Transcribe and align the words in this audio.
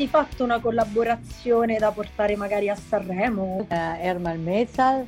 Avresti 0.00 0.16
fatto 0.16 0.44
una 0.44 0.60
collaborazione 0.60 1.76
da 1.76 1.90
portare 1.90 2.36
magari 2.36 2.68
a 2.68 2.76
Sanremo? 2.76 3.66
Uh, 3.68 3.74
Herman 3.98 4.40
Metal, 4.40 5.04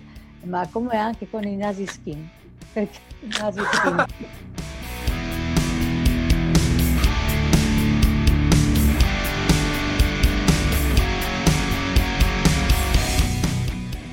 ma 0.46 0.66
come 0.68 0.96
anche 0.96 1.30
con 1.30 1.44
i 1.44 1.54
Nasi 1.54 1.86
Skin. 1.86 2.28
Perché 2.72 2.98
i 3.20 3.28
Nasi 3.38 3.60
Skin. 3.70 4.06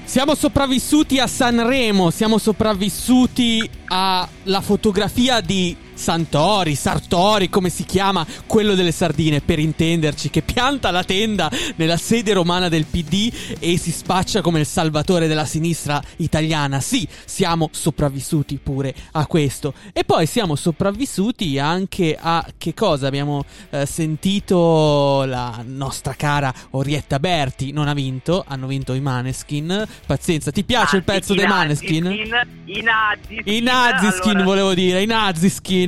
Siamo 0.04 0.36
sopravvissuti 0.36 1.20
a 1.20 1.26
Sanremo, 1.26 2.12
siamo 2.12 2.38
sopravvissuti 2.38 3.68
alla 3.88 4.62
fotografia 4.62 5.42
di 5.42 5.76
Santori, 5.98 6.76
Sartori, 6.76 7.50
come 7.50 7.70
si 7.70 7.84
chiama, 7.84 8.26
quello 8.46 8.76
delle 8.76 8.92
sardine, 8.92 9.42
per 9.42 9.60
intenderci, 9.60 10.30
che 10.30 10.44
pianta 10.44 10.92
la 10.92 11.04
tenda 11.04 11.52
nella 11.76 11.98
sede 11.98 12.34
romana 12.34 12.70
del 12.70 12.86
PD 12.86 13.34
e 13.60 13.78
si 13.78 13.92
spaccia 13.92 14.42
come 14.42 14.60
il 14.60 14.66
salvatore 14.66 15.28
della 15.28 15.46
sinistra 15.46 16.02
italiana. 16.18 16.80
Sì, 16.80 17.08
siamo 17.26 17.70
sopravvissuti 17.72 18.60
pure 18.62 18.94
a 19.14 19.26
questo. 19.26 19.74
E 19.92 20.04
poi 20.04 20.28
siamo 20.28 20.56
sopravvissuti 20.56 21.58
anche 21.58 22.18
a 22.20 22.46
che 22.58 22.74
cosa? 22.74 23.08
Abbiamo 23.08 23.44
eh, 23.72 23.86
sentito 23.86 25.24
la 25.26 25.64
nostra 25.66 26.14
cara 26.14 26.54
Orietta 26.72 27.20
Berti, 27.20 27.72
non 27.72 27.88
ha 27.88 27.94
vinto, 27.94 28.46
hanno 28.48 28.68
vinto 28.68 28.94
i 28.94 29.02
Maneskin. 29.02 29.86
Pazienza, 30.06 30.52
ti 30.52 30.64
piace 30.64 30.96
ah, 30.96 31.00
il 31.00 31.04
pezzo 31.04 31.34
dei 31.34 31.48
Maneskin? 31.48 32.06
I 32.06 32.82
Naziskin. 32.82 33.54
I 33.54 33.62
Naziskin, 33.62 34.30
allora... 34.30 34.44
volevo 34.44 34.74
dire, 34.74 35.02
i 35.02 35.06
Naziskin. 35.06 35.87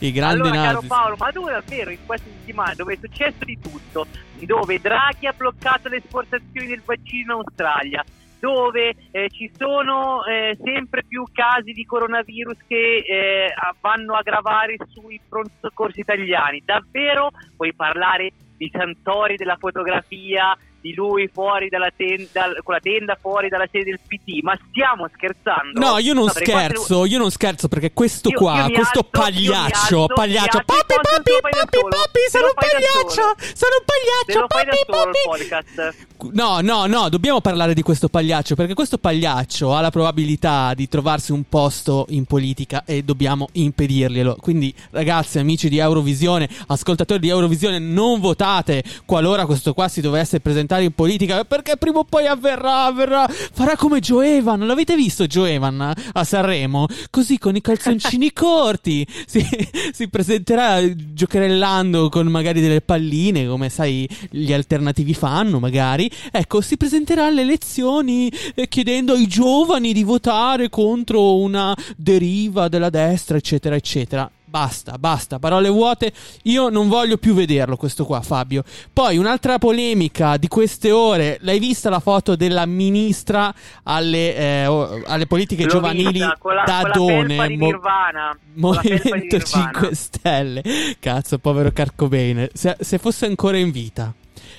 I 0.00 0.12
grandi 0.12 0.40
allora, 0.40 0.54
nazi. 0.54 0.66
caro 0.66 0.82
Paolo, 0.86 1.16
ma 1.18 1.30
tu 1.30 1.44
davvero 1.44 1.90
in 1.90 1.98
questa 2.04 2.28
settimana 2.28 2.74
dove 2.74 2.94
è 2.94 2.98
successo 3.00 3.44
di 3.44 3.58
tutto, 3.60 4.06
dove 4.40 4.80
Draghi 4.80 5.26
ha 5.26 5.32
bloccato 5.32 5.88
le 5.88 5.98
esportazioni 5.98 6.66
del 6.66 6.82
vaccino 6.84 7.34
in 7.34 7.40
Australia, 7.40 8.04
dove 8.40 8.94
eh, 9.12 9.28
ci 9.30 9.50
sono 9.56 10.24
eh, 10.24 10.58
sempre 10.62 11.04
più 11.04 11.24
casi 11.32 11.72
di 11.72 11.84
coronavirus 11.84 12.56
che 12.66 13.04
eh, 13.06 13.54
vanno 13.80 14.14
a 14.14 14.22
gravare 14.22 14.76
sui 14.88 15.20
pronto 15.28 15.52
soccorsi 15.60 16.00
italiani, 16.00 16.62
davvero? 16.64 17.30
Puoi 17.56 17.72
parlare 17.72 18.32
di 18.56 18.68
Santori, 18.72 19.36
della 19.36 19.56
fotografia, 19.58 20.56
di 20.82 20.94
lui 20.94 21.30
fuori 21.32 21.68
dalla 21.68 21.92
tenda, 21.94 22.52
con 22.62 22.74
la 22.74 22.80
tenda 22.80 23.16
fuori 23.18 23.48
dalla 23.48 23.68
sede 23.70 23.84
del 23.84 24.00
PT. 24.04 24.42
Ma 24.42 24.58
stiamo 24.68 25.08
scherzando? 25.14 25.78
No, 25.78 25.98
io 25.98 26.12
non 26.12 26.24
no, 26.24 26.30
scherzo, 26.30 26.96
quante... 26.96 27.12
io 27.12 27.18
non 27.18 27.30
scherzo 27.30 27.68
perché 27.68 27.92
questo 27.92 28.30
io, 28.30 28.36
qua, 28.36 28.66
io 28.66 28.74
questo 28.74 28.98
alzo, 28.98 29.08
pagliaccio, 29.10 30.02
alzo, 30.02 30.06
pagliaccio, 30.12 30.62
papi, 30.66 30.94
papi, 31.00 31.30
papi, 31.40 31.78
papi, 31.88 32.20
sono 32.28 32.46
un 32.46 32.54
pagliaccio, 32.54 33.34
sono 33.54 33.76
un 33.78 33.84
pagliaccio, 33.86 34.46
papi, 34.48 34.76
papi. 34.86 36.30
No, 36.32 36.60
no, 36.60 36.86
no, 36.86 37.08
dobbiamo 37.08 37.40
parlare 37.40 37.74
di 37.74 37.82
questo 37.82 38.08
pagliaccio 38.08 38.56
perché 38.56 38.74
questo 38.74 38.98
pagliaccio 38.98 39.74
ha 39.74 39.80
la 39.80 39.90
probabilità 39.90 40.74
di 40.74 40.88
trovarsi 40.88 41.30
un 41.30 41.44
posto 41.48 42.06
in 42.10 42.24
politica 42.24 42.82
e 42.84 43.04
dobbiamo 43.04 43.48
impedirglielo. 43.52 44.36
Quindi, 44.40 44.74
ragazzi, 44.90 45.38
amici 45.38 45.68
di 45.68 45.78
Eurovisione, 45.78 46.48
ascoltatori 46.66 47.20
di 47.20 47.28
Eurovisione, 47.28 47.78
non 47.78 48.18
votate 48.20 48.82
qualora 49.04 49.46
questo 49.46 49.74
qua 49.74 49.86
si 49.86 50.00
dovesse 50.00 50.40
presentare 50.40 50.71
diventare 50.72 50.84
in 50.84 50.92
politica 50.92 51.44
perché 51.44 51.76
prima 51.76 51.98
o 51.98 52.04
poi 52.04 52.26
avverrà, 52.26 52.84
avverrà. 52.84 53.28
Farà 53.28 53.76
come 53.76 54.00
Joe 54.00 54.36
Evan. 54.36 54.66
L'avete 54.66 54.96
visto 54.96 55.26
Joe 55.26 55.52
Evan 55.52 55.92
a 56.12 56.24
Sanremo? 56.24 56.86
Così 57.10 57.38
con 57.38 57.56
i 57.56 57.60
calzoncini 57.60 58.32
corti. 58.32 59.06
Si, 59.26 59.46
si 59.92 60.08
presenterà 60.08 60.80
giocherellando 60.94 62.08
con 62.08 62.26
magari 62.28 62.60
delle 62.60 62.80
palline, 62.80 63.46
come 63.46 63.68
sai 63.68 64.08
gli 64.30 64.52
alternativi 64.52 65.14
fanno 65.14 65.58
magari. 65.58 66.10
Ecco, 66.30 66.60
si 66.60 66.76
presenterà 66.76 67.26
alle 67.26 67.42
elezioni 67.42 68.32
eh, 68.54 68.68
chiedendo 68.68 69.12
ai 69.12 69.26
giovani 69.26 69.92
di 69.92 70.02
votare 70.02 70.68
contro 70.68 71.36
una 71.36 71.76
deriva 71.96 72.68
della 72.68 72.90
destra, 72.90 73.36
eccetera, 73.36 73.74
eccetera. 73.74 74.30
Basta, 74.52 74.98
basta, 74.98 75.38
parole 75.38 75.70
vuote. 75.70 76.12
Io 76.42 76.68
non 76.68 76.88
voglio 76.88 77.16
più 77.16 77.32
vederlo 77.32 77.78
questo 77.78 78.04
qua, 78.04 78.20
Fabio. 78.20 78.62
Poi 78.92 79.16
un'altra 79.16 79.56
polemica 79.56 80.36
di 80.36 80.46
queste 80.46 80.90
ore. 80.90 81.38
L'hai 81.40 81.58
vista 81.58 81.88
la 81.88 82.00
foto 82.00 82.36
della 82.36 82.66
ministra 82.66 83.54
alle, 83.84 84.36
eh, 84.36 85.02
alle 85.06 85.26
politiche 85.26 85.62
L'ho 85.62 85.70
giovanili 85.70 86.20
vista, 86.20 86.36
la, 86.42 86.64
da 86.66 86.90
Done? 86.92 87.46
Di 87.46 87.56
Nirvana, 87.56 88.36
Movimento 88.56 89.40
5 89.40 89.94
Stelle. 89.94 90.62
Cazzo, 91.00 91.38
povero 91.38 91.70
Carcobain. 91.72 92.46
Se, 92.52 92.76
se 92.78 92.98
fosse 92.98 93.24
ancora 93.24 93.56
in 93.56 93.70
vita 93.70 94.12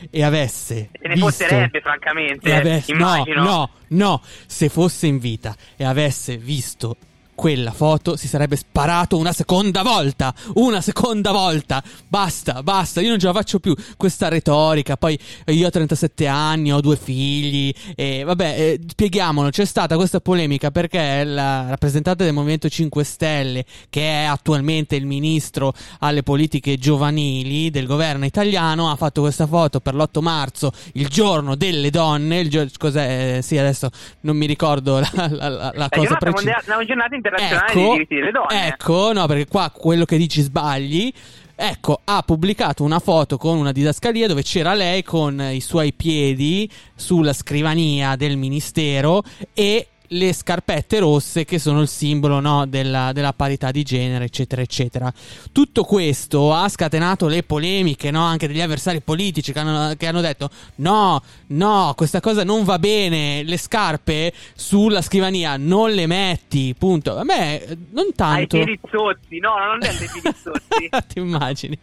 e 0.10 0.24
avesse. 0.24 0.90
Se 0.92 1.08
ne 1.08 1.14
visto, 1.14 1.30
fotterebbe, 1.30 1.82
francamente. 1.82 2.52
Avesse, 2.52 2.94
no, 2.94 3.24
no, 3.28 3.70
no. 3.90 4.22
Se 4.48 4.70
fosse 4.70 5.06
in 5.06 5.20
vita 5.20 5.56
e 5.78 5.84
avesse 5.84 6.36
visto 6.38 6.98
quella 7.36 7.72
foto 7.72 8.16
si 8.16 8.28
sarebbe 8.28 8.56
sparato 8.56 9.18
una 9.18 9.34
seconda 9.34 9.82
volta. 9.84 10.34
Una 10.56 10.82
seconda 10.82 11.32
volta. 11.32 11.84
Basta, 12.08 12.64
basta. 12.64 13.02
Io 13.02 13.10
non 13.10 13.20
ce 13.20 13.28
la 13.28 13.34
faccio 13.34 13.60
più. 13.60 13.76
Questa 13.98 14.28
retorica. 14.28 14.98
Poi 14.98 15.18
io 15.48 15.68
ho 15.68 15.70
37 15.70 16.28
anni, 16.28 16.72
ho 16.72 16.82
due 16.82 16.96
figli. 16.96 17.74
E 17.96 18.24
vabbè, 18.24 18.56
eh, 18.58 18.80
spieghiamolo. 18.86 19.50
C'è 19.50 19.66
stata 19.66 19.96
questa 19.96 20.20
polemica 20.20 20.72
perché 20.72 21.24
la 21.24 21.70
rappresentante 21.70 22.24
del 22.24 22.34
Movimento 22.34 22.70
5 22.70 23.04
Stelle, 23.04 23.66
che 23.90 24.02
è 24.02 24.24
attualmente 24.24 24.96
il 24.96 25.06
ministro 25.06 25.74
alle 26.00 26.24
politiche 26.24 26.78
giovanili 26.78 27.70
del 27.70 27.86
governo 27.86 28.26
italiano, 28.26 28.90
ha 28.90 28.96
fatto 28.96 29.22
questa 29.22 29.48
foto 29.48 29.80
per 29.80 29.96
l'8 29.96 30.22
marzo, 30.22 30.72
il 30.94 31.08
giorno 31.08 31.56
delle 31.56 31.90
donne. 31.90 32.40
Il 32.40 32.50
gio- 32.50 32.68
cos'è? 32.78 33.40
Sì, 33.42 33.58
adesso 33.58 33.90
non 34.22 34.38
mi 34.38 34.46
ricordo 34.46 35.00
la, 35.00 35.12
la, 35.14 35.50
la, 35.50 35.72
la, 35.74 35.90
cosa 35.90 36.16
precisa. 36.16 36.62
Una 36.66 36.86
giornata 36.86 37.16
internazionale 37.24 37.72
ecco, 37.72 37.80
dei 37.80 37.92
diritti 37.92 38.16
delle 38.16 38.32
donne. 38.32 38.68
Ecco, 38.68 39.14
no, 39.14 39.26
perché 39.28 39.48
qua 39.48 39.72
quello 39.76 40.06
che 40.06 40.18
dici 40.18 40.42
sbagli. 40.42 41.12
Ecco, 41.56 42.02
ha 42.04 42.24
pubblicato 42.24 42.84
una 42.84 43.00
foto 43.00 43.38
con 43.38 43.58
una 43.58 43.72
didascalia 43.72 44.28
dove 44.28 44.42
c'era 44.42 44.74
lei 44.74 45.04
con 45.04 45.40
i 45.40 45.62
suoi 45.62 45.94
piedi 45.94 46.70
sulla 46.96 47.32
scrivania 47.32 48.16
del 48.16 48.38
ministero 48.38 49.24
e 49.54 49.88
le 50.14 50.34
scarpette 50.34 51.00
rosse 51.00 51.46
che 51.46 51.60
sono 51.60 51.82
il 51.82 51.88
simbolo 51.88 52.40
no, 52.40 52.66
della, 52.66 53.12
della, 53.12 53.34
parità 53.34 53.72
di 53.72 53.84
genere, 53.84 54.26
eccetera, 54.26 54.62
eccetera. 54.62 55.12
Tutto 55.52 55.84
questo 55.84 56.54
ha 56.54 56.68
scatenato 56.70 57.28
le 57.28 57.44
polemiche 57.44 58.12
no, 58.12 58.24
anche 58.24 58.48
degli 58.48 58.62
avversari 58.62 59.02
politici 59.02 59.52
che 59.52 59.60
hanno, 59.60 59.94
che 59.96 60.08
hanno, 60.08 60.22
detto: 60.22 60.50
no, 60.76 61.22
no, 61.48 61.94
questa 61.96 62.20
cosa 62.20 62.44
non 62.44 62.64
va 62.64 62.80
bene. 62.80 63.44
Le 63.44 63.58
scarpe 63.58 64.34
sulla 64.56 65.02
scrivania 65.02 65.58
non 65.58 65.92
le 65.92 66.08
metti. 66.08 66.76
Punto. 66.78 67.18
A 67.18 67.24
me 67.24 67.66
non 67.92 68.14
tanto. 68.16 68.58
Ai 68.58 68.78
piedi 68.78 69.40
no, 69.40 69.54
non 69.58 69.84
è 69.84 69.94
dei 69.96 70.08
Ti 71.08 71.20
immagini? 71.20 71.78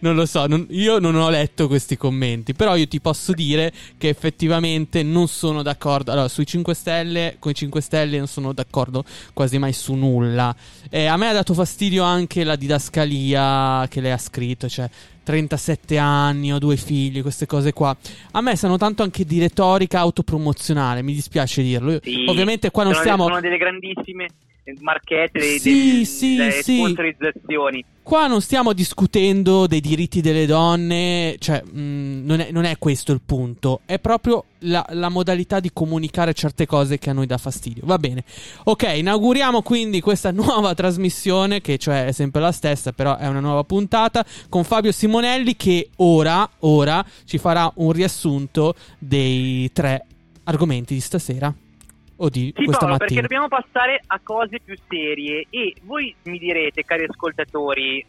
Non 0.00 0.14
lo 0.14 0.26
so, 0.26 0.46
non, 0.46 0.66
io 0.70 0.98
non 0.98 1.14
ho 1.16 1.28
letto 1.30 1.66
questi 1.66 1.96
commenti, 1.96 2.54
però 2.54 2.76
io 2.76 2.86
ti 2.86 3.00
posso 3.00 3.32
dire 3.32 3.72
che 3.96 4.08
effettivamente 4.08 5.02
non 5.02 5.28
sono 5.28 5.62
d'accordo. 5.62 6.12
Allora, 6.12 6.28
sui 6.28 6.46
5 6.46 6.74
Stelle, 6.74 7.36
con 7.38 7.52
i 7.52 7.54
5 7.54 7.69
5 7.70 7.80
Stelle 7.80 8.18
non 8.18 8.26
sono 8.26 8.52
d'accordo 8.52 9.04
quasi 9.32 9.58
mai 9.58 9.72
su 9.72 9.94
nulla. 9.94 10.54
E 10.90 11.06
a 11.06 11.16
me 11.16 11.28
ha 11.28 11.32
dato 11.32 11.54
fastidio 11.54 12.02
anche 12.02 12.42
la 12.42 12.56
didascalia 12.56 13.86
che 13.88 14.00
lei 14.00 14.10
ha 14.10 14.18
scritto, 14.18 14.68
cioè 14.68 14.90
37 15.22 15.96
anni, 15.96 16.52
ho 16.52 16.58
due 16.58 16.76
figli, 16.76 17.22
queste 17.22 17.46
cose 17.46 17.72
qua. 17.72 17.96
A 18.32 18.40
me 18.40 18.56
sanno 18.56 18.76
tanto 18.76 19.04
anche 19.04 19.24
di 19.24 19.38
retorica 19.38 20.00
autopromozionale, 20.00 21.02
mi 21.02 21.14
dispiace 21.14 21.62
dirlo. 21.62 22.00
Sì, 22.02 22.26
Ovviamente 22.28 22.70
qua 22.70 22.82
non 22.82 22.92
sono 22.92 23.04
stiamo... 23.04 23.24
Sono 23.24 23.40
delle 23.40 23.58
grandissime 23.58 24.26
marchette, 24.80 25.38
dei, 25.38 25.58
sì, 25.58 25.70
dei, 25.70 26.04
sì, 26.04 26.36
delle 26.36 26.62
sì. 26.62 26.76
sponsorizzazioni. 26.76 27.84
Qua 28.02 28.26
non 28.26 28.40
stiamo 28.40 28.72
discutendo 28.72 29.66
dei 29.66 29.80
diritti 29.80 30.20
delle 30.20 30.46
donne, 30.46 31.36
cioè 31.38 31.62
mh, 31.62 31.80
mm, 31.80 32.26
non, 32.26 32.40
è, 32.40 32.50
non, 32.50 32.64
è, 32.64 32.76
questo 32.78 33.12
il 33.12 33.20
punto, 33.24 33.80
è 33.84 33.98
proprio 33.98 34.44
la, 34.60 34.84
la, 34.90 35.08
modalità 35.08 35.60
di 35.60 35.70
comunicare 35.72 36.34
certe 36.34 36.66
cose 36.66 36.98
che 36.98 37.10
a 37.10 37.12
noi 37.12 37.26
dà 37.26 37.38
fastidio. 37.38 37.82
Va 37.84 37.98
bene, 37.98 38.24
ok, 38.64 38.94
inauguriamo 38.96 39.62
quindi 39.62 40.00
questa 40.00 40.30
nuova 40.32 40.74
trasmissione, 40.74 41.60
che 41.60 41.78
cioè 41.78 42.06
è 42.06 42.12
sempre 42.12 42.40
la 42.40 42.52
stessa, 42.52 42.92
però 42.92 43.16
è 43.16 43.28
una 43.28 43.40
nuova 43.40 43.64
puntata, 43.64 44.24
con 44.48 44.64
Fabio 44.64 44.92
Simonelli 44.92 45.56
che 45.56 45.90
ora, 45.96 46.48
ora 46.60 47.04
ci 47.24 47.38
farà 47.38 47.70
un 47.76 47.92
riassunto 47.92 48.74
dei 48.98 49.70
tre 49.72 50.04
argomenti 50.44 50.94
di 50.94 51.00
stasera 51.00 51.54
o 52.22 52.28
di 52.28 52.52
sì, 52.54 52.64
questa 52.64 52.78
Paolo, 52.78 52.92
mattina. 52.92 52.98
perché 52.98 53.20
dobbiamo 53.20 53.48
passare 53.48 54.00
a 54.06 54.20
cose 54.22 54.60
più 54.62 54.76
serie 54.88 55.46
e 55.50 55.74
voi 55.82 56.14
mi 56.24 56.38
direte, 56.38 56.84
cari 56.84 57.04
ascoltatori, 57.08 58.04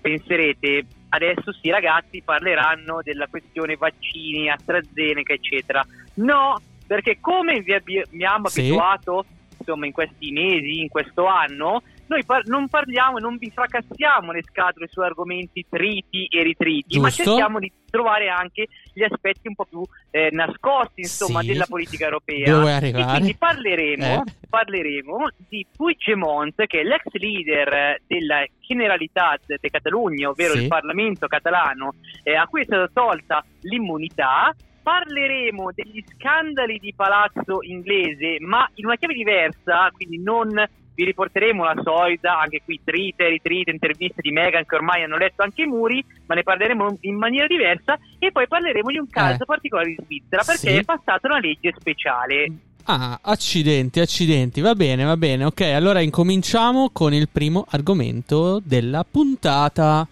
penserete 0.00 0.84
adesso 1.08 1.52
sì 1.52 1.70
ragazzi 1.70 2.22
parleranno 2.22 3.00
della 3.02 3.26
questione 3.26 3.76
vaccini, 3.76 4.48
AstraZeneca 4.48 5.32
eccetera. 5.32 5.84
No, 6.14 6.60
perché 6.86 7.18
come 7.20 7.60
vi 7.60 7.74
abbiamo 7.74 8.48
sì. 8.48 8.60
abituato 8.60 9.24
insomma 9.58 9.86
in 9.86 9.92
questi 9.92 10.30
mesi, 10.30 10.80
in 10.80 10.88
questo 10.88 11.26
anno, 11.26 11.82
noi 12.08 12.24
par- 12.24 12.46
non 12.46 12.68
parliamo, 12.68 13.18
non 13.18 13.36
vi 13.36 13.50
fracassiamo 13.50 14.32
le 14.32 14.42
scatole 14.42 14.88
su 14.88 15.00
argomenti 15.00 15.64
triti 15.68 16.26
e 16.26 16.42
ritriti, 16.42 16.98
Giusto. 16.98 17.00
ma 17.00 17.10
cerchiamo 17.10 17.58
di 17.58 17.72
trovare 17.90 18.28
anche 18.28 18.66
gli 18.92 19.02
aspetti 19.02 19.48
un 19.48 19.54
po' 19.54 19.64
più 19.64 19.82
eh, 20.10 20.28
nascosti 20.32 21.00
insomma, 21.00 21.40
sì. 21.40 21.48
della 21.48 21.66
politica 21.66 22.04
europea. 22.04 22.50
Dove 22.50 22.72
arrivare? 22.72 23.04
E 23.04 23.06
quindi 23.06 23.36
parleremo, 23.36 24.04
eh. 24.04 24.32
parleremo 24.48 25.28
di 25.48 25.66
Puigdemont, 25.74 26.66
che 26.66 26.80
è 26.80 26.82
l'ex 26.82 27.04
leader 27.12 28.00
della 28.06 28.44
Generalitat 28.60 29.56
de 29.58 29.70
Catalunya, 29.70 30.28
ovvero 30.28 30.52
sì. 30.54 30.62
il 30.62 30.68
Parlamento 30.68 31.26
catalano, 31.26 31.94
eh, 32.22 32.34
a 32.34 32.46
cui 32.46 32.62
è 32.62 32.64
stata 32.64 32.88
tolta 32.92 33.44
l'immunità 33.62 34.54
parleremo 34.86 35.72
degli 35.74 36.04
scandali 36.14 36.78
di 36.78 36.94
palazzo 36.94 37.58
inglese, 37.62 38.36
ma 38.38 38.70
in 38.74 38.86
una 38.86 38.94
chiave 38.94 39.14
diversa, 39.14 39.90
quindi 39.90 40.22
non 40.22 40.52
vi 40.96 41.04
riporteremo 41.04 41.62
la 41.62 41.76
solita, 41.84 42.40
anche 42.40 42.62
qui 42.64 42.80
trite, 42.82 43.28
ritrite, 43.28 43.70
interviste 43.70 44.22
di 44.22 44.32
Meghan 44.32 44.64
che 44.64 44.74
ormai 44.74 45.02
hanno 45.02 45.18
letto 45.18 45.42
anche 45.42 45.62
i 45.62 45.66
muri, 45.66 46.02
ma 46.26 46.34
ne 46.34 46.42
parleremo 46.42 46.98
in 47.02 47.16
maniera 47.16 47.46
diversa 47.46 47.98
e 48.18 48.32
poi 48.32 48.48
parleremo 48.48 48.90
di 48.90 48.98
un 48.98 49.08
caso 49.08 49.42
eh. 49.42 49.46
particolare 49.46 49.88
di 49.88 49.98
Svizzera 50.02 50.42
perché 50.42 50.70
sì. 50.70 50.76
è 50.78 50.84
passata 50.84 51.28
una 51.28 51.38
legge 51.38 51.74
speciale. 51.78 52.50
Ah, 52.88 53.18
accidenti, 53.20 54.00
accidenti, 54.00 54.60
va 54.60 54.74
bene, 54.74 55.04
va 55.04 55.16
bene. 55.16 55.44
Ok, 55.44 55.60
allora 55.60 56.00
incominciamo 56.00 56.90
con 56.92 57.12
il 57.12 57.28
primo 57.28 57.66
argomento 57.68 58.60
della 58.64 59.04
puntata. 59.08 60.06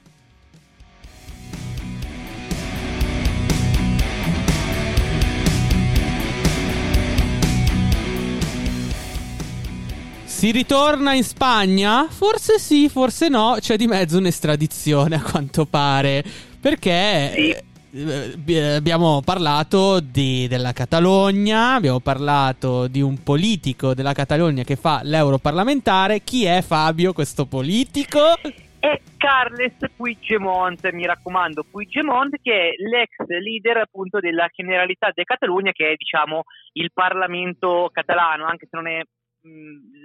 Si 10.45 10.51
ritorna 10.51 11.15
in 11.15 11.23
Spagna? 11.23 12.05
Forse 12.05 12.59
sì, 12.59 12.91
forse 12.91 13.31
no. 13.31 13.57
C'è 13.61 13.77
di 13.77 13.87
mezzo 13.87 14.19
un'estradizione 14.19 15.17
a 15.17 15.23
quanto 15.23 15.65
pare. 15.65 16.23
Perché 16.61 17.31
sì. 17.33 17.57
eh, 18.53 18.75
abbiamo 18.75 19.23
parlato 19.25 20.01
di, 20.01 20.47
della 20.47 20.75
Catalogna, 20.75 21.73
abbiamo 21.73 22.01
parlato 22.01 22.89
di 22.89 23.01
un 23.01 23.23
politico 23.23 23.95
della 23.95 24.13
Catalogna 24.13 24.65
che 24.65 24.77
fa 24.77 25.01
l'europarlamentare. 25.03 26.21
Chi 26.21 26.45
è 26.45 26.61
Fabio, 26.61 27.15
questo 27.15 27.47
politico? 27.47 28.37
È 28.79 29.01
Carles 29.17 29.77
Puigdemont, 29.97 30.91
mi 30.93 31.07
raccomando, 31.07 31.65
Puigdemont 31.71 32.37
che 32.43 32.53
è 32.53 32.83
l'ex 32.87 33.15
leader 33.27 33.79
appunto 33.79 34.21
della 34.21 34.47
Generalitat 34.55 35.15
de 35.15 35.25
Catalunya 35.25 35.73
che 35.73 35.93
è 35.93 35.95
diciamo 35.97 36.43
il 36.73 36.91
Parlamento 36.93 37.89
catalano, 37.91 38.45
anche 38.45 38.69
se 38.71 38.77
non 38.77 38.89
è 38.89 39.01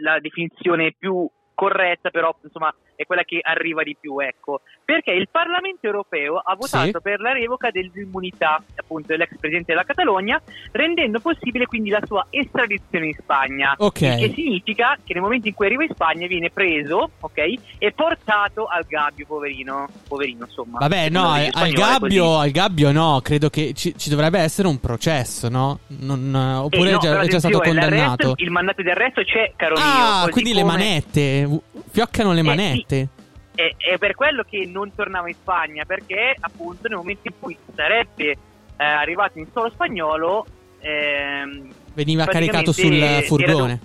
la 0.02 0.20
definizione 0.20 0.94
più 0.98 1.30
corretta, 1.54 2.10
però 2.10 2.36
insomma 2.42 2.74
è 2.96 3.06
quella 3.06 3.24
che 3.24 3.40
arriva 3.42 3.84
di 3.84 3.96
più, 4.00 4.20
ecco. 4.20 4.62
Perché 4.90 5.12
il 5.12 5.30
Parlamento 5.30 5.86
europeo 5.86 6.38
ha 6.44 6.56
votato 6.56 6.86
sì. 6.86 7.00
per 7.00 7.20
la 7.20 7.32
revoca 7.32 7.70
dell'immunità 7.70 8.60
appunto 8.76 9.10
dell'ex 9.10 9.38
presidente 9.38 9.72
della 9.74 9.84
Catalogna, 9.84 10.42
rendendo 10.72 11.20
possibile 11.20 11.68
quindi 11.68 11.92
la 11.92 12.02
sua 12.08 12.26
estradizione 12.32 13.06
in 13.06 13.14
Spagna. 13.14 13.76
Ok. 13.78 14.02
Il 14.02 14.18
che 14.18 14.34
significa 14.34 14.98
che 15.04 15.14
nel 15.14 15.22
momento 15.22 15.48
in 15.48 15.54
cui 15.54 15.68
arriva 15.68 15.84
in 15.84 15.92
Spagna 15.94 16.26
viene 16.26 16.50
preso, 16.50 17.12
ok, 17.20 17.54
e 17.78 17.92
portato 17.92 18.66
al 18.66 18.84
gabbio, 18.88 19.28
poverino. 19.28 19.88
Poverino, 20.08 20.46
insomma. 20.46 20.80
Vabbè, 20.80 21.10
no, 21.10 21.34
al, 21.34 21.50
al, 21.52 21.70
gabbio, 21.70 22.40
al 22.40 22.50
gabbio 22.50 22.92
no, 22.92 23.20
credo 23.22 23.52
che 23.52 23.74
ci, 23.76 23.96
ci, 23.96 24.10
dovrebbe 24.10 24.40
essere 24.40 24.68
un 24.68 24.80
processo, 24.80 25.50
no? 25.50 25.82
Non, 26.00 26.34
oppure 26.34 26.90
eh, 26.90 26.92
no, 26.94 26.98
è, 26.98 27.00
già, 27.00 27.22
è 27.22 27.28
già 27.28 27.38
stato 27.38 27.60
condannato. 27.60 28.34
Il 28.38 28.50
mandato 28.50 28.82
di 28.82 28.90
arresto 28.90 29.22
c'è, 29.22 29.54
caro 29.56 29.76
ah, 29.78 30.22
mio. 30.24 30.32
quindi 30.32 30.50
come... 30.50 30.64
le 30.64 30.68
manette, 30.68 31.60
fioccano 31.92 32.34
le 32.34 32.40
eh, 32.40 32.44
manette. 32.44 32.98
Sì 33.14 33.18
è, 33.60 33.76
è, 33.76 33.98
per 33.98 34.16
quello 34.16 34.46
che 34.50 34.66
non 34.66 34.96
tornava 34.96 35.28
in 35.28 35.36
Spagna, 35.36 35.84
perché 35.84 36.34
appunto 36.40 36.88
nel 36.88 36.98
momento 36.98 37.28
in 37.28 37.34
cui 37.38 37.58
sarebbe 37.76 38.32
eh, 38.32 38.38
arrivato 38.78 39.38
in 39.38 39.48
solo 39.52 39.70
spagnolo... 39.70 40.46
Ehm, 40.80 41.74
Veniva 41.94 42.26
caricato 42.26 42.72
sul 42.72 42.94
furgone. 43.26 43.72
Era, 43.72 43.80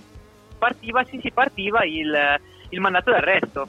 partiva, 0.57 1.03
sì, 1.03 1.19
sì, 1.21 1.29
partiva 1.31 1.83
il, 1.83 2.39
il 2.69 2.79
mandato 2.79 3.11
d'arresto. 3.11 3.67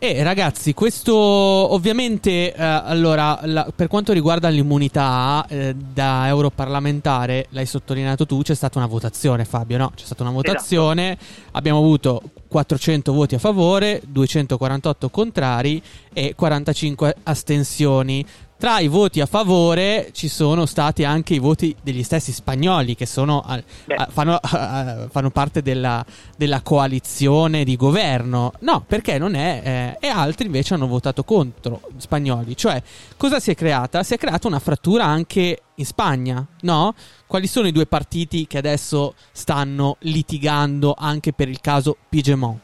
E 0.00 0.22
ragazzi, 0.22 0.74
questo 0.74 1.12
ovviamente, 1.16 2.54
eh, 2.54 2.62
allora, 2.62 3.40
la, 3.42 3.68
per 3.74 3.88
quanto 3.88 4.12
riguarda 4.12 4.48
l'immunità 4.48 5.44
eh, 5.48 5.74
da 5.74 6.28
europarlamentare, 6.28 7.46
l'hai 7.50 7.66
sottolineato 7.66 8.24
tu, 8.24 8.40
c'è 8.42 8.54
stata 8.54 8.78
una 8.78 8.86
votazione, 8.86 9.44
Fabio, 9.44 9.76
no? 9.76 9.90
C'è 9.96 10.04
stata 10.04 10.22
una 10.22 10.30
esatto. 10.30 10.52
votazione, 10.52 11.18
esatto. 11.18 11.48
abbiamo 11.50 11.78
avuto 11.80 12.22
400 12.46 13.12
voti 13.12 13.34
a 13.34 13.38
favore, 13.40 14.00
248 14.06 15.08
contrari 15.10 15.82
e 16.12 16.34
45 16.36 17.16
astensioni. 17.24 18.24
Tra 18.58 18.80
i 18.80 18.88
voti 18.88 19.20
a 19.20 19.26
favore 19.26 20.10
ci 20.12 20.26
sono 20.26 20.66
stati 20.66 21.04
anche 21.04 21.32
i 21.32 21.38
voti 21.38 21.76
degli 21.80 22.02
stessi 22.02 22.32
spagnoli 22.32 22.96
che 22.96 23.06
sono, 23.06 23.40
a, 23.40 23.62
fanno, 24.10 24.34
a, 24.42 25.06
fanno, 25.08 25.30
parte 25.30 25.62
della, 25.62 26.04
della, 26.36 26.60
coalizione 26.62 27.62
di 27.62 27.76
governo. 27.76 28.52
No, 28.60 28.82
perché 28.84 29.16
non 29.16 29.36
è. 29.36 29.96
Eh, 30.00 30.06
e 30.08 30.10
altri 30.10 30.46
invece 30.46 30.74
hanno 30.74 30.88
votato 30.88 31.22
contro 31.22 31.82
spagnoli. 31.98 32.56
Cioè, 32.56 32.82
cosa 33.16 33.38
si 33.38 33.52
è 33.52 33.54
creata? 33.54 34.02
Si 34.02 34.14
è 34.14 34.18
creata 34.18 34.48
una 34.48 34.58
frattura 34.58 35.04
anche 35.04 35.62
in 35.76 35.86
Spagna, 35.86 36.44
no? 36.62 36.94
Quali 37.28 37.46
sono 37.46 37.68
i 37.68 37.72
due 37.72 37.86
partiti 37.86 38.48
che 38.48 38.58
adesso 38.58 39.14
stanno 39.30 39.98
litigando 40.00 40.96
anche 40.98 41.32
per 41.32 41.48
il 41.48 41.60
caso 41.60 41.96
Pigemont? 42.08 42.58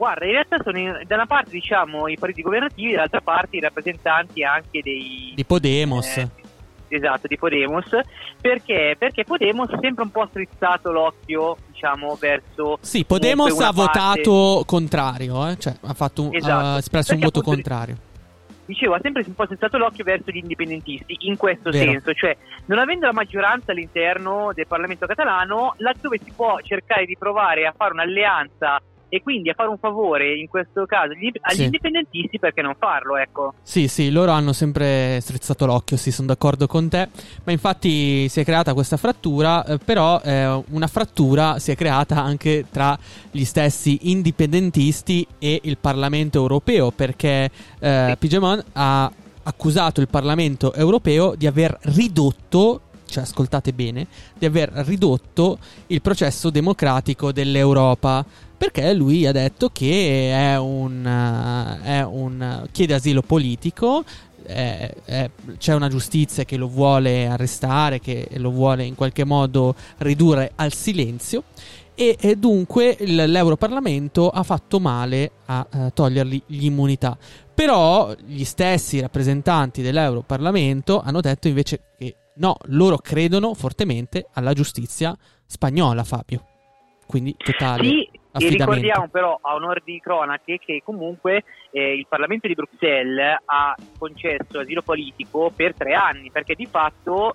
Guarda, 0.00 0.24
in 0.24 0.30
realtà 0.32 0.56
sono 0.64 0.78
in, 0.78 1.02
da 1.06 1.14
una 1.16 1.26
parte 1.26 1.50
diciamo 1.50 2.08
i 2.08 2.16
partiti 2.16 2.40
governativi, 2.40 2.92
dall'altra 2.92 3.20
parte 3.20 3.58
i 3.58 3.60
rappresentanti 3.60 4.42
anche 4.42 4.80
dei... 4.82 5.32
Di 5.34 5.44
Podemos. 5.44 6.16
Eh, 6.16 6.28
esatto, 6.88 7.26
di 7.26 7.36
Podemos. 7.36 7.84
Perché? 8.40 8.96
Perché 8.98 9.24
Podemos 9.24 9.68
ha 9.68 9.78
sempre 9.78 10.04
un 10.04 10.10
po' 10.10 10.26
strizzato 10.30 10.90
l'occhio, 10.90 11.58
diciamo, 11.70 12.16
verso... 12.18 12.78
Sì, 12.80 13.04
Podemos 13.04 13.52
ha 13.60 13.74
parte... 13.74 14.22
votato 14.22 14.62
contrario, 14.64 15.46
eh? 15.48 15.58
cioè 15.58 15.74
ha, 15.82 15.92
fatto, 15.92 16.32
esatto. 16.32 16.66
ha 16.66 16.78
espresso 16.78 17.08
perché 17.08 17.22
un 17.26 17.30
voto 17.30 17.42
contrario 17.42 17.96
dicevo, 18.64 18.94
ha 18.94 19.00
sempre 19.02 19.24
un 19.26 19.34
po' 19.34 19.48
senzato 19.48 19.78
l'occhio 19.78 20.04
verso 20.04 20.30
gli 20.30 20.36
indipendentisti, 20.36 21.16
in 21.22 21.36
questo 21.36 21.70
Vero. 21.70 21.90
senso, 21.90 22.14
cioè 22.14 22.36
non 22.66 22.78
avendo 22.78 23.04
la 23.04 23.12
maggioranza 23.12 23.72
all'interno 23.72 24.52
del 24.54 24.68
Parlamento 24.68 25.06
catalano, 25.06 25.74
laddove 25.78 26.20
si 26.22 26.32
può 26.34 26.56
cercare 26.62 27.04
di 27.04 27.16
provare 27.18 27.66
a 27.66 27.74
fare 27.76 27.92
un'alleanza 27.92 28.80
e 29.10 29.22
quindi 29.22 29.50
a 29.50 29.54
fare 29.54 29.68
un 29.68 29.76
favore 29.76 30.36
in 30.36 30.48
questo 30.48 30.86
caso 30.86 31.12
agli, 31.12 31.56
sì. 31.56 31.64
indipendentisti 31.64 32.38
perché 32.38 32.62
non 32.62 32.74
farlo 32.78 33.16
ecco 33.16 33.54
sì 33.60 33.88
sì 33.88 34.10
loro 34.10 34.30
hanno 34.30 34.52
sempre 34.52 35.18
strizzato 35.20 35.66
l'occhio 35.66 35.96
sì 35.96 36.12
sono 36.12 36.28
d'accordo 36.28 36.66
con 36.66 36.88
te 36.88 37.08
ma 37.44 37.52
infatti 37.52 38.28
si 38.28 38.40
è 38.40 38.44
creata 38.44 38.72
questa 38.72 38.96
frattura 38.96 39.64
eh, 39.64 39.78
però 39.78 40.20
eh, 40.22 40.62
una 40.68 40.86
frattura 40.86 41.58
si 41.58 41.72
è 41.72 41.76
creata 41.76 42.22
anche 42.22 42.66
tra 42.70 42.96
gli 43.30 43.44
stessi 43.44 44.10
indipendentisti 44.10 45.26
e 45.38 45.60
il 45.64 45.76
Parlamento 45.78 46.38
europeo 46.38 46.92
perché 46.92 47.50
eh, 47.80 48.06
sì. 48.10 48.16
Pigemon 48.16 48.62
ha 48.74 49.10
accusato 49.42 50.00
il 50.00 50.08
Parlamento 50.08 50.72
europeo 50.72 51.34
di 51.34 51.46
aver 51.46 51.76
ridotto 51.82 52.82
cioè 53.10 53.24
ascoltate 53.24 53.72
bene, 53.72 54.06
di 54.38 54.46
aver 54.46 54.70
ridotto 54.86 55.58
il 55.88 56.00
processo 56.00 56.48
democratico 56.48 57.32
dell'Europa 57.32 58.24
perché 58.60 58.92
lui 58.92 59.26
ha 59.26 59.32
detto 59.32 59.70
che 59.70 60.32
è 60.34 60.58
un, 60.58 61.02
uh, 61.02 61.82
è 61.82 62.02
un 62.02 62.68
chiede 62.70 62.92
asilo 62.92 63.22
politico, 63.22 64.04
è, 64.44 64.94
è, 65.06 65.30
c'è 65.56 65.72
una 65.72 65.88
giustizia 65.88 66.44
che 66.44 66.58
lo 66.58 66.68
vuole 66.68 67.26
arrestare, 67.26 68.00
che 68.00 68.28
lo 68.34 68.50
vuole 68.50 68.84
in 68.84 68.94
qualche 68.96 69.24
modo 69.24 69.74
ridurre 69.96 70.52
al 70.56 70.74
silenzio 70.74 71.44
e, 71.94 72.18
e 72.20 72.36
dunque 72.36 72.98
l'Europarlamento 73.00 74.28
ha 74.28 74.42
fatto 74.42 74.78
male 74.78 75.30
a 75.46 75.66
uh, 75.72 75.90
togliergli 75.94 76.42
l'immunità. 76.48 77.16
Però 77.54 78.14
gli 78.26 78.44
stessi 78.44 79.00
rappresentanti 79.00 79.80
dell'Europarlamento 79.80 81.00
hanno 81.00 81.22
detto 81.22 81.48
invece 81.48 81.80
che 81.96 82.14
no, 82.34 82.58
loro 82.64 82.98
credono 82.98 83.54
fortemente 83.54 84.26
alla 84.34 84.52
giustizia 84.52 85.16
spagnola, 85.46 86.04
Fabio. 86.04 86.44
Quindi 87.10 87.34
totale. 87.36 87.88
Sì, 87.88 88.09
e 88.32 88.48
ricordiamo 88.48 89.08
però 89.08 89.38
a 89.40 89.54
onore 89.54 89.82
di 89.84 89.98
cronache 90.00 90.58
che 90.58 90.82
comunque 90.84 91.42
eh, 91.70 91.94
il 91.94 92.06
Parlamento 92.08 92.46
di 92.46 92.54
Bruxelles 92.54 93.38
ha 93.44 93.74
concesso 93.98 94.60
asilo 94.60 94.82
politico 94.82 95.50
per 95.54 95.74
tre 95.74 95.94
anni, 95.94 96.30
perché 96.30 96.54
di 96.54 96.66
fatto 96.66 97.32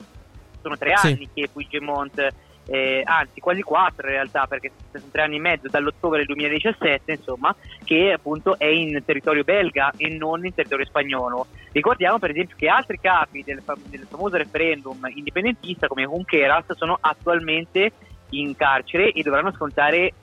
sono 0.61 0.77
tre 0.77 0.95
sì. 0.97 1.07
anni 1.07 1.29
che 1.33 1.49
Puigdemont, 1.51 2.27
eh, 2.67 3.03
anzi 3.05 3.41
quasi 3.41 3.61
quattro 3.61 4.07
in 4.07 4.13
realtà, 4.13 4.47
perché 4.47 4.71
sono 4.91 5.03
tre 5.11 5.23
anni 5.23 5.35
e 5.35 5.41
mezzo 5.41 5.67
dall'ottobre 5.67 6.19
del 6.19 6.27
2017, 6.27 7.11
insomma, 7.11 7.53
che 7.83 8.13
appunto 8.13 8.57
è 8.57 8.65
in 8.65 9.03
territorio 9.05 9.43
belga 9.43 9.91
e 9.97 10.07
non 10.09 10.45
in 10.45 10.53
territorio 10.53 10.85
spagnolo. 10.85 11.47
Ricordiamo 11.73 12.19
per 12.19 12.31
esempio 12.31 12.55
che 12.57 12.67
altri 12.67 12.99
capi 13.01 13.43
del, 13.43 13.61
fam- 13.61 13.85
del 13.89 14.07
famoso 14.09 14.37
referendum 14.37 14.97
indipendentista 15.13 15.87
come 15.87 16.03
Junqueras 16.03 16.73
sono 16.73 16.97
attualmente 17.01 17.91
in 18.29 18.55
carcere 18.55 19.11
e 19.11 19.21
dovranno 19.21 19.51
scontare 19.51 20.13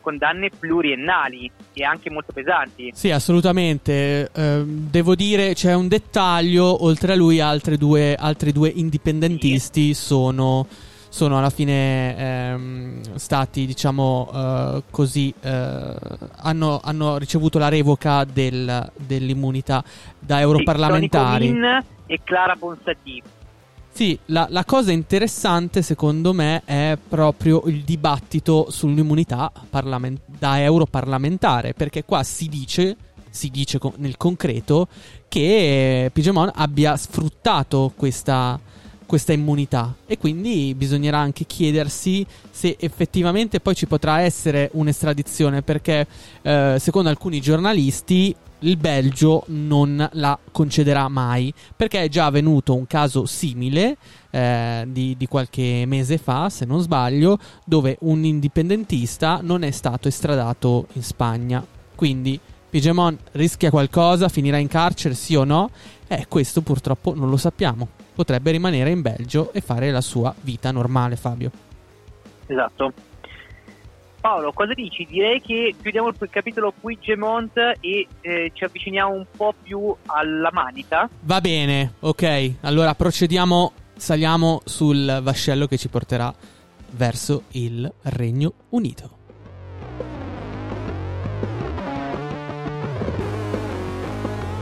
condanne 0.00 0.50
pluriennali 0.50 1.50
e 1.72 1.84
anche 1.84 2.10
molto 2.10 2.32
pesanti. 2.32 2.90
Sì, 2.94 3.10
assolutamente. 3.10 4.30
Eh, 4.32 4.62
devo 4.64 5.14
dire, 5.14 5.54
c'è 5.54 5.74
un 5.74 5.88
dettaglio, 5.88 6.84
oltre 6.84 7.12
a 7.12 7.16
lui 7.16 7.40
altri 7.40 7.76
due, 7.76 8.14
altri 8.14 8.52
due 8.52 8.68
indipendentisti 8.68 9.94
sì. 9.94 10.00
sono 10.00 10.66
sono 11.10 11.38
alla 11.38 11.50
fine 11.50 12.16
ehm, 12.16 13.14
stati, 13.16 13.64
diciamo 13.64 14.30
eh, 14.32 14.82
così, 14.90 15.32
eh, 15.40 15.94
hanno, 16.36 16.80
hanno, 16.82 17.16
ricevuto 17.16 17.58
la 17.58 17.68
revoca 17.68 18.24
del, 18.24 18.92
dell'immunità 18.94 19.82
da 20.18 20.40
europarlamentari. 20.40 21.48
Sì, 21.48 22.12
e 22.12 22.20
Clara 22.24 22.56
Ponsati. 22.56 23.22
Sì, 23.98 24.16
la, 24.26 24.46
la, 24.48 24.64
cosa 24.64 24.92
interessante 24.92 25.82
secondo 25.82 26.32
me 26.32 26.62
è 26.64 26.96
proprio 27.08 27.64
il 27.66 27.82
dibattito 27.82 28.68
sull'immunità 28.70 29.50
parlament- 29.68 30.20
da 30.24 30.62
europarlamentare, 30.62 31.74
perché 31.74 32.04
qua 32.04 32.22
si 32.22 32.46
dice, 32.46 32.96
si 33.28 33.50
dice 33.50 33.80
co- 33.80 33.94
nel 33.96 34.16
concreto 34.16 34.86
che 35.26 36.12
Pigemon 36.12 36.48
abbia 36.54 36.96
sfruttato 36.96 37.92
questa, 37.96 38.56
questa 39.04 39.32
immunità. 39.32 39.92
E 40.06 40.16
quindi 40.16 40.76
bisognerà 40.76 41.18
anche 41.18 41.44
chiedersi 41.44 42.24
se 42.52 42.76
effettivamente 42.78 43.58
poi 43.58 43.74
ci 43.74 43.88
potrà 43.88 44.20
essere 44.20 44.70
un'estradizione 44.74 45.62
perché 45.62 46.06
eh, 46.42 46.76
secondo 46.78 47.08
alcuni 47.08 47.40
giornalisti 47.40 48.32
il 48.60 48.76
Belgio 48.76 49.44
non 49.48 50.08
la 50.12 50.38
concederà 50.50 51.08
mai 51.08 51.52
perché 51.76 52.02
è 52.02 52.08
già 52.08 52.26
avvenuto 52.26 52.74
un 52.74 52.86
caso 52.86 53.24
simile 53.26 53.96
eh, 54.30 54.84
di, 54.88 55.16
di, 55.16 55.26
qualche 55.26 55.84
mese 55.86 56.18
fa, 56.18 56.48
se 56.48 56.64
non 56.64 56.80
sbaglio, 56.80 57.38
dove 57.64 57.96
un 58.00 58.24
indipendentista 58.24 59.40
non 59.42 59.62
è 59.62 59.70
stato 59.70 60.08
estradato 60.08 60.86
in 60.94 61.02
Spagna. 61.02 61.64
Quindi 61.94 62.38
Pigemon 62.70 63.16
rischia 63.32 63.70
qualcosa, 63.70 64.28
finirà 64.28 64.58
in 64.58 64.68
carcere, 64.68 65.14
sì 65.14 65.34
o 65.34 65.44
no? 65.44 65.70
Eh, 66.06 66.26
questo 66.28 66.60
purtroppo 66.60 67.14
non 67.14 67.30
lo 67.30 67.36
sappiamo. 67.36 67.88
Potrebbe 68.14 68.50
rimanere 68.50 68.90
in 68.90 69.00
Belgio 69.00 69.52
e 69.52 69.60
fare 69.60 69.90
la 69.90 70.00
sua 70.00 70.34
vita 70.40 70.70
normale, 70.70 71.16
Fabio. 71.16 71.50
Esatto. 72.46 72.92
Paolo, 74.20 74.52
cosa 74.52 74.74
dici? 74.74 75.06
Direi 75.08 75.40
che 75.40 75.74
chiudiamo 75.80 76.08
il 76.08 76.28
capitolo 76.30 76.72
Puigdemont 76.78 77.56
e 77.80 78.06
eh, 78.20 78.50
ci 78.52 78.64
avviciniamo 78.64 79.12
un 79.12 79.26
po' 79.36 79.54
più 79.62 79.94
alla 80.06 80.50
manica. 80.52 81.08
Va 81.20 81.40
bene, 81.40 81.94
ok. 82.00 82.54
Allora 82.62 82.94
procediamo, 82.94 83.72
saliamo 83.96 84.62
sul 84.64 85.20
vascello 85.22 85.66
che 85.66 85.78
ci 85.78 85.88
porterà 85.88 86.34
verso 86.90 87.44
il 87.52 87.90
Regno 88.02 88.52
Unito. 88.70 89.16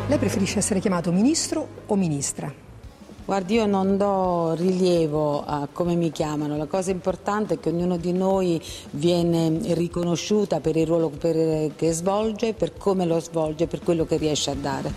Lei 0.08 0.18
preferisce 0.18 0.58
essere 0.58 0.80
chiamato 0.80 1.10
ministro 1.10 1.66
o 1.86 1.96
ministra? 1.96 2.65
Guardi, 3.26 3.54
io 3.54 3.66
non 3.66 3.97
do 3.97 4.54
rilievo 4.54 5.42
a 5.45 5.66
come 5.73 5.97
mi 5.97 6.12
chiamano, 6.12 6.56
la 6.56 6.66
cosa 6.66 6.92
importante 6.92 7.54
è 7.54 7.59
che 7.59 7.71
ognuno 7.71 7.97
di 7.97 8.12
noi 8.12 8.62
viene 8.92 9.75
riconosciuta 9.75 10.61
per 10.61 10.76
il 10.76 10.87
ruolo 10.87 11.09
per, 11.09 11.73
che 11.75 11.90
svolge, 11.90 12.54
per 12.54 12.76
come 12.78 13.04
lo 13.04 13.18
svolge, 13.18 13.66
per 13.66 13.80
quello 13.83 14.06
che 14.06 14.16
riesce 14.16 14.52
a 14.52 14.54
dare. 14.54 14.92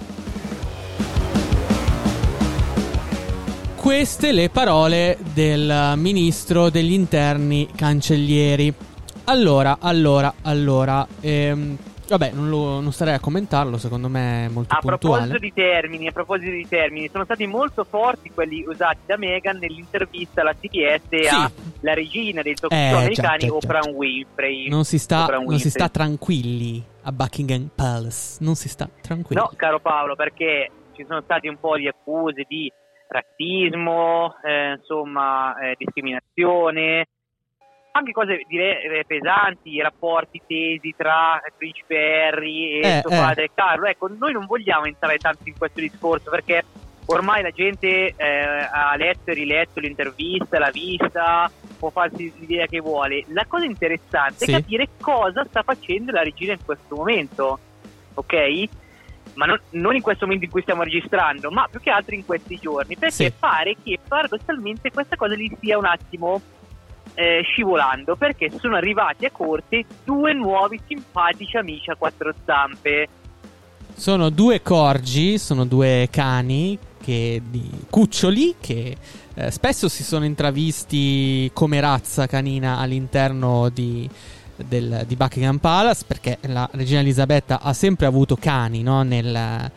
Queste 3.76 4.32
le 4.32 4.52
parole 4.52 5.18
del 5.34 5.94
ministro 5.96 6.70
degli 6.70 6.94
interni 6.94 7.68
cancellieri. 7.76 8.72
Allora, 9.24 9.78
allora, 9.82 10.32
allora, 10.44 11.08
ehm, 11.20 11.78
Vabbè, 12.10 12.32
non, 12.32 12.50
lo, 12.50 12.80
non, 12.80 12.92
starei 12.92 13.14
a 13.14 13.20
commentarlo, 13.20 13.78
secondo 13.78 14.10
me 14.10 14.46
è 14.46 14.50
molto 14.50 14.74
a. 14.74 14.80
Proposito 14.80 15.38
di 15.38 15.54
termini, 15.54 16.08
a 16.08 16.12
proposito 16.12 16.50
di 16.52 16.68
termini, 16.68 17.08
sono 17.12 17.24
stati 17.24 17.46
molto 17.46 17.84
forti 17.84 18.32
quelli 18.32 18.66
usati 18.68 19.00
da 19.06 19.16
Meghan 19.16 19.58
nell'intervista 19.58 20.42
alla 20.42 20.56
CBS 20.56 21.02
sì. 21.10 21.28
alla 21.28 21.94
regina 21.94 22.42
dei 22.42 22.56
talk 22.56 22.72
eh, 22.74 22.92
americani, 22.92 23.48
già, 23.48 23.54
Oprah 23.54 23.80
già. 23.82 23.90
Winfrey. 23.92 24.70
Non 24.70 24.86
si, 24.86 24.98
sta, 24.98 25.26
Winfrey. 25.28 25.46
non 25.48 25.60
si 25.60 25.70
sta 25.70 25.90
tranquilli 25.90 26.84
a 27.04 27.12
Buckingham 27.12 27.70
Palace, 27.76 28.38
non 28.40 28.56
si 28.56 28.70
sta 28.70 28.90
tranquilli. 29.02 29.42
No, 29.42 29.52
caro 29.56 29.80
Paolo, 29.80 30.16
perché 30.16 30.72
ci 30.96 31.06
sono 31.08 31.22
stati 31.22 31.48
un 31.48 31.60
po' 31.60 31.78
di 31.78 31.88
accuse 31.88 32.44
di 32.48 32.72
razzismo, 33.08 34.36
eh, 34.44 34.74
insomma, 34.78 35.58
eh, 35.60 35.76
discriminazione, 35.78 37.08
anche 38.00 38.12
cose 38.12 38.44
direi 38.48 38.84
eh, 38.84 39.04
pesanti, 39.06 39.74
i 39.74 39.82
rapporti 39.82 40.42
tesi 40.46 40.94
tra 40.98 41.42
principe 41.58 42.24
Harry 42.24 42.80
e 42.80 42.88
eh, 42.88 43.00
suo 43.02 43.10
padre 43.10 43.44
eh. 43.46 43.52
Carlo. 43.54 43.86
Ecco, 43.86 44.10
noi 44.18 44.34
non 44.34 44.46
vogliamo 44.46 44.86
entrare 44.86 45.18
tanto 45.18 45.44
in 45.46 45.58
questo 45.58 45.80
discorso 45.80 46.30
perché 46.30 46.64
ormai 47.06 47.42
la 47.42 47.52
gente 47.52 48.14
eh, 48.16 48.70
ha 48.72 48.96
letto 48.96 49.32
e 49.32 49.34
riletto 49.34 49.80
l'intervista, 49.80 50.60
l'ha 50.60 50.72
vista, 50.72 51.52
può 51.78 51.90
farsi 51.90 52.32
l'idea 52.38 52.66
che 52.66 52.80
vuole. 52.80 53.24
La 53.28 53.46
cosa 53.48 53.66
interessante 53.66 54.46
sì. 54.46 54.52
è 54.52 54.56
capire 54.56 54.90
cosa 55.00 55.46
sta 55.46 55.64
facendo 55.64 56.12
la 56.12 56.24
regina 56.24 56.54
in 56.54 56.64
questo 56.64 56.96
momento, 56.96 57.60
ok? 58.14 58.64
Ma 59.34 59.46
non, 59.46 59.60
non, 59.72 59.96
in 59.96 60.02
questo 60.02 60.26
momento 60.26 60.46
in 60.46 60.52
cui 60.52 60.62
stiamo 60.62 60.84
registrando, 60.84 61.50
ma 61.52 61.68
più 61.70 61.80
che 61.80 61.90
altro 61.90 62.16
in 62.16 62.26
questi 62.26 62.58
giorni, 62.58 62.98
perché 62.98 63.30
sì. 63.30 63.34
pare 63.38 63.76
che 63.82 64.00
paradossalmente 64.06 64.92
questa 64.92 65.16
cosa 65.16 65.36
gli 65.36 65.50
sia 65.60 65.78
un 65.78 65.86
attimo 65.86 66.42
eh, 67.14 67.42
scivolando 67.44 68.16
perché 68.16 68.52
sono 68.58 68.76
arrivati 68.76 69.26
a 69.26 69.32
corte 69.32 69.86
due 70.04 70.34
nuovi 70.34 70.80
simpatici 70.88 71.58
amici 71.58 71.90
a 71.90 71.96
quattro 71.96 72.34
zampe. 72.46 73.08
Sono 73.94 74.30
due 74.30 74.62
corgi, 74.62 75.38
sono 75.38 75.66
due 75.66 76.08
cani 76.12 76.78
che, 77.02 77.42
di 77.44 77.70
cuccioli 77.90 78.56
che 78.60 78.96
eh, 79.34 79.52
spesso 79.52 79.90
si 79.90 80.04
sono 80.04 80.26
intravisti 80.26 81.50
come 81.54 81.80
razza 81.80 82.28
canina 82.28 82.78
all'interno 82.78 83.70
di, 83.70 84.10
del, 84.56 85.04
di 85.08 85.16
Buckingham 85.16 85.58
Palace 85.58 86.04
perché 86.06 86.38
la 86.42 86.70
regina 86.74 87.00
Elisabetta 87.00 87.62
ha 87.62 87.74
sempre 87.74 88.06
avuto 88.06 88.36
cani 88.36 88.84
no? 88.84 89.04
nel 89.04 89.72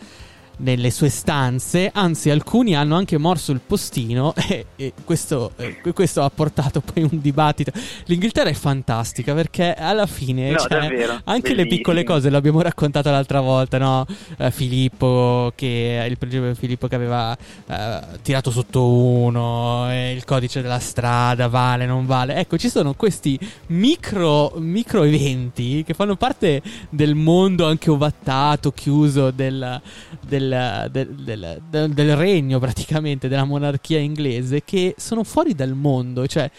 nelle 0.59 0.91
sue 0.91 1.09
stanze, 1.09 1.91
anzi 1.93 2.31
alcuni 2.31 2.77
hanno 2.77 2.97
anche 2.97 3.19
morso 3.19 3.53
il 3.53 3.61
postino 3.67 4.35
e, 4.49 4.67
e 4.77 4.93
questo, 5.05 5.53
eh, 5.57 5.81
questo, 5.93 6.23
ha 6.23 6.31
portato 6.31 6.81
poi 6.81 7.03
un 7.03 7.21
dibattito. 7.21 7.73
L'Inghilterra 8.07 8.49
è 8.49 8.55
fantastica 8.55 9.35
perché 9.35 9.75
alla 9.75 10.07
fine 10.07 10.51
no, 10.51 10.59
cioè, 10.59 10.81
davvero, 10.81 11.13
anche 11.25 11.41
bellissimo. 11.41 11.57
le 11.57 11.67
piccole 11.67 12.05
cose 12.05 12.31
l'abbiamo 12.31 12.61
raccontato 12.61 13.11
l'altra 13.11 13.41
volta, 13.41 13.79
no? 13.79 14.07
Eh, 14.39 14.51
Filippo 14.51 15.53
che 15.55 16.07
il 16.09 16.19
principe 16.19 16.55
Filippo 16.55 16.89
che 16.89 16.95
aveva 16.95 17.37
eh, 17.67 18.01
tirato 18.23 18.51
sotto 18.51 18.87
uno, 18.87 19.89
il 19.91 20.25
codice 20.25 20.63
della 20.63 20.79
strada 20.79 21.49
vale, 21.49 21.87
non 21.87 22.07
vale. 22.07 22.37
Ecco, 22.37 22.57
ci 22.57 22.69
sono 22.69 22.95
questi 22.95 23.39
micro, 23.69 24.53
micro 24.57 25.03
eventi 25.03 25.83
che 25.85 25.95
fanno 25.95 26.17
parte 26.17 26.63
del 26.89 27.15
mondo 27.15 27.67
anche 27.67 27.91
ovattato, 27.91 28.73
chiuso 28.73 29.31
del, 29.31 29.81
del 30.21 30.42
del, 30.49 30.89
del, 30.91 31.63
del, 31.69 31.91
del, 31.91 32.17
regno 32.17 32.59
praticamente 32.59 33.29
della 33.29 33.45
monarchia 33.45 33.99
inglese 33.99 34.63
che 34.65 34.95
sono 34.97 35.25
fuori 35.25 35.55
dal 35.55 35.75
mondo. 35.75 36.27
Cioè, 36.27 36.51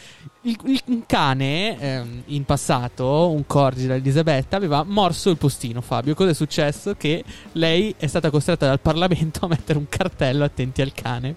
il, 0.44 0.58
il, 0.66 0.82
un 0.88 1.06
cane 1.06 1.80
ehm, 1.80 2.24
in 2.28 2.44
passato, 2.44 3.30
un 3.30 3.46
corgi 3.46 3.88
da 3.88 3.96
Elisabetta, 3.96 4.58
aveva 4.58 4.84
morso 4.84 5.30
il 5.30 5.38
postino. 5.38 5.82
Fabio, 5.82 6.14
cosa 6.14 6.32
è 6.32 6.34
successo? 6.34 6.96
Che 6.96 7.24
lei 7.54 7.94
è 7.98 8.08
stata 8.08 8.30
costretta 8.30 8.66
dal 8.66 8.80
Parlamento 8.80 9.46
a 9.46 9.48
mettere 9.48 9.78
un 9.78 9.88
cartello 9.88 10.44
attenti 10.44 10.82
al 10.82 10.94
cane 10.94 11.36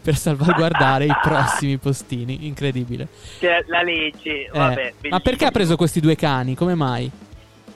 per 0.00 0.16
salvaguardare 0.16 1.04
i 1.04 1.14
prossimi 1.22 1.76
postini. 1.76 2.46
Incredibile. 2.46 3.08
Cioè, 3.38 3.64
la 3.66 3.82
legge, 3.82 4.46
eh, 4.46 4.50
vabbè. 4.52 4.94
Ma 5.10 5.20
perché 5.20 5.44
ha 5.44 5.50
preso 5.50 5.76
questi 5.76 6.00
due 6.00 6.16
cani? 6.16 6.54
Come 6.54 6.74
mai? 6.74 7.10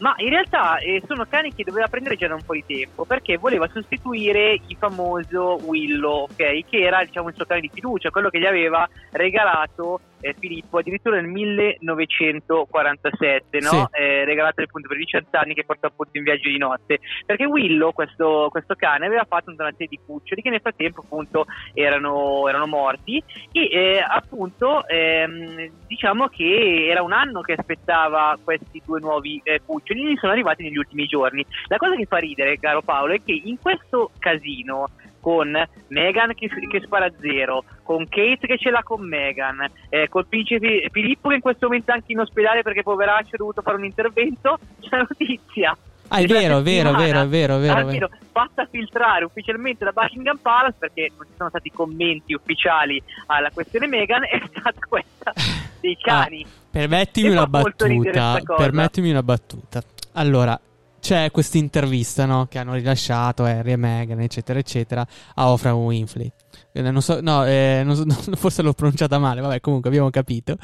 Ma 0.02 0.14
in 0.16 0.30
realtà 0.30 0.78
eh, 0.78 1.00
sono 1.06 1.24
cani 1.28 1.54
che 1.54 1.62
doveva 1.62 1.86
prendere 1.86 2.16
già 2.16 2.26
da 2.26 2.34
un 2.34 2.42
po' 2.44 2.54
di 2.54 2.64
tempo 2.66 3.04
perché 3.04 3.36
voleva 3.36 3.68
sostituire 3.72 4.54
il 4.66 4.76
famoso 4.76 5.60
Willow, 5.62 6.24
ok? 6.24 6.34
Che 6.68 6.78
era 6.80 7.04
diciamo 7.04 7.28
il 7.28 7.36
suo 7.36 7.44
cane 7.44 7.60
di 7.60 7.70
fiducia, 7.72 8.10
quello 8.10 8.28
che 8.28 8.40
gli 8.40 8.44
aveva 8.44 8.88
regalato 9.12 10.00
eh, 10.22 10.34
Filippo 10.38 10.78
addirittura 10.78 11.20
nel 11.20 11.28
1947, 11.28 13.58
no? 13.60 13.68
Sì. 13.68 13.84
Eh, 13.92 14.24
regalato 14.24 14.62
appunto 14.62 14.88
per 14.88 14.96
18 14.96 15.36
anni 15.36 15.52
che 15.54 15.64
portò 15.64 15.88
appunto 15.88 16.16
in 16.16 16.24
viaggio 16.24 16.48
di 16.48 16.58
notte. 16.58 17.00
Perché 17.26 17.44
Willow, 17.44 17.92
questo, 17.92 18.48
questo 18.50 18.74
cane, 18.74 19.06
aveva 19.06 19.26
fatto 19.28 19.50
una 19.50 19.70
serie 19.72 19.88
di 19.88 20.00
cuccioli 20.04 20.40
che 20.40 20.50
nel 20.50 20.60
frattempo 20.60 21.02
appunto 21.02 21.44
erano, 21.74 22.48
erano 22.48 22.66
morti 22.66 23.22
e 23.50 23.68
eh, 23.70 23.98
appunto 23.98 24.86
ehm, 24.86 25.70
diciamo 25.86 26.28
che 26.28 26.86
era 26.88 27.02
un 27.02 27.12
anno 27.12 27.40
che 27.40 27.54
aspettava 27.54 28.38
questi 28.42 28.80
due 28.84 29.00
nuovi 29.00 29.40
eh, 29.42 29.60
cuccioli 29.64 30.12
e 30.12 30.18
sono 30.18 30.32
arrivati 30.32 30.62
negli 30.62 30.78
ultimi 30.78 31.06
giorni. 31.06 31.44
La 31.66 31.76
cosa 31.76 31.96
che 31.96 32.06
fa 32.06 32.18
ridere, 32.18 32.58
caro 32.58 32.82
Paolo, 32.82 33.14
è 33.14 33.22
che 33.22 33.40
in 33.44 33.58
questo 33.58 34.12
casino 34.18 34.88
con 35.22 35.56
Meghan 35.86 36.34
che, 36.34 36.48
che, 36.48 36.80
spara 36.80 37.06
a 37.06 37.12
zero, 37.20 37.62
con 37.84 38.08
Kate 38.08 38.44
che 38.48 38.58
ce 38.58 38.70
l'ha 38.70 38.82
con 38.82 39.06
Meghan, 39.06 39.70
eh, 39.88 40.08
col 40.08 40.26
principe 40.26 40.88
Filippo 40.90 41.28
che 41.28 41.36
in 41.36 41.40
questo 41.40 41.66
momento 41.66 41.92
è 41.92 41.94
anche 41.94 42.10
in 42.10 42.18
ospedale 42.18 42.62
perché 42.62 42.82
poveraccio 42.82 43.36
ha 43.36 43.38
dovuto 43.38 43.62
fare 43.62 43.76
un 43.76 43.84
intervento, 43.84 44.58
c'è 44.82 44.96
la 44.96 45.06
notizia. 45.08 45.76
Ah, 46.08 46.18
è 46.18 46.26
vero, 46.26 46.58
è 46.58 46.62
vero, 46.62 46.90
è 46.90 46.94
vero, 46.94 47.20
è 47.22 47.26
vero, 47.28 47.56
vero, 47.56 47.78
almeno 47.78 48.10
fatta 48.32 48.66
filtrare 48.70 49.24
ufficialmente 49.24 49.84
da 49.84 49.92
Buckingham 49.92 50.36
Palace 50.38 50.76
perché 50.78 51.10
non 51.16 51.26
ci 51.26 51.32
sono 51.36 51.48
stati 51.48 51.70
commenti 51.70 52.34
ufficiali 52.34 53.02
alla 53.26 53.50
questione 53.50 53.86
Meghan, 53.86 54.24
è 54.28 54.42
stata 54.50 54.80
questa 54.86 55.32
dei 55.80 55.96
cani. 55.96 56.44
Ah, 56.44 56.48
permettimi 56.70 57.30
una 57.30 57.46
battuta, 57.46 58.40
permettimi 58.56 59.10
una 59.10 59.22
battuta. 59.22 59.82
Allora, 60.14 60.60
c'è 61.02 61.32
questa 61.32 61.58
intervista 61.58 62.26
no, 62.26 62.46
che 62.48 62.60
hanno 62.60 62.74
rilasciato 62.74 63.42
Harry 63.42 63.72
e 63.72 63.76
Meghan, 63.76 64.20
eccetera, 64.20 64.60
eccetera, 64.60 65.04
a 65.34 65.50
Oprah 65.50 65.74
Winfrey. 65.74 66.30
Eh, 66.70 66.80
non 66.80 67.02
so, 67.02 67.20
no, 67.20 67.44
eh, 67.44 67.82
non 67.84 67.96
so, 67.96 68.04
forse 68.36 68.62
l'ho 68.62 68.72
pronunciata 68.72 69.18
male, 69.18 69.40
vabbè, 69.40 69.60
comunque 69.60 69.90
abbiamo 69.90 70.10
capito. 70.10 70.56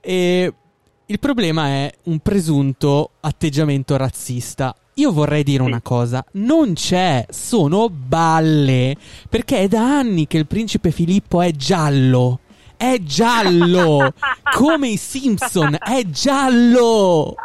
E 0.00 0.52
il 1.06 1.18
problema 1.20 1.68
è 1.68 1.92
un 2.04 2.18
presunto 2.18 3.12
atteggiamento 3.20 3.96
razzista. 3.96 4.74
Io 4.94 5.12
vorrei 5.12 5.44
dire 5.44 5.62
una 5.62 5.80
cosa, 5.80 6.24
non 6.32 6.72
c'è, 6.72 7.24
sono 7.30 7.88
balle, 7.88 8.96
perché 9.28 9.60
è 9.60 9.68
da 9.68 9.96
anni 9.96 10.26
che 10.26 10.38
il 10.38 10.48
principe 10.48 10.90
Filippo 10.90 11.40
è 11.40 11.52
giallo. 11.52 12.40
È 12.76 12.98
giallo! 13.00 14.12
Come 14.56 14.88
i 14.88 14.96
Simpson, 14.96 15.76
è 15.80 16.02
giallo! 16.06 17.36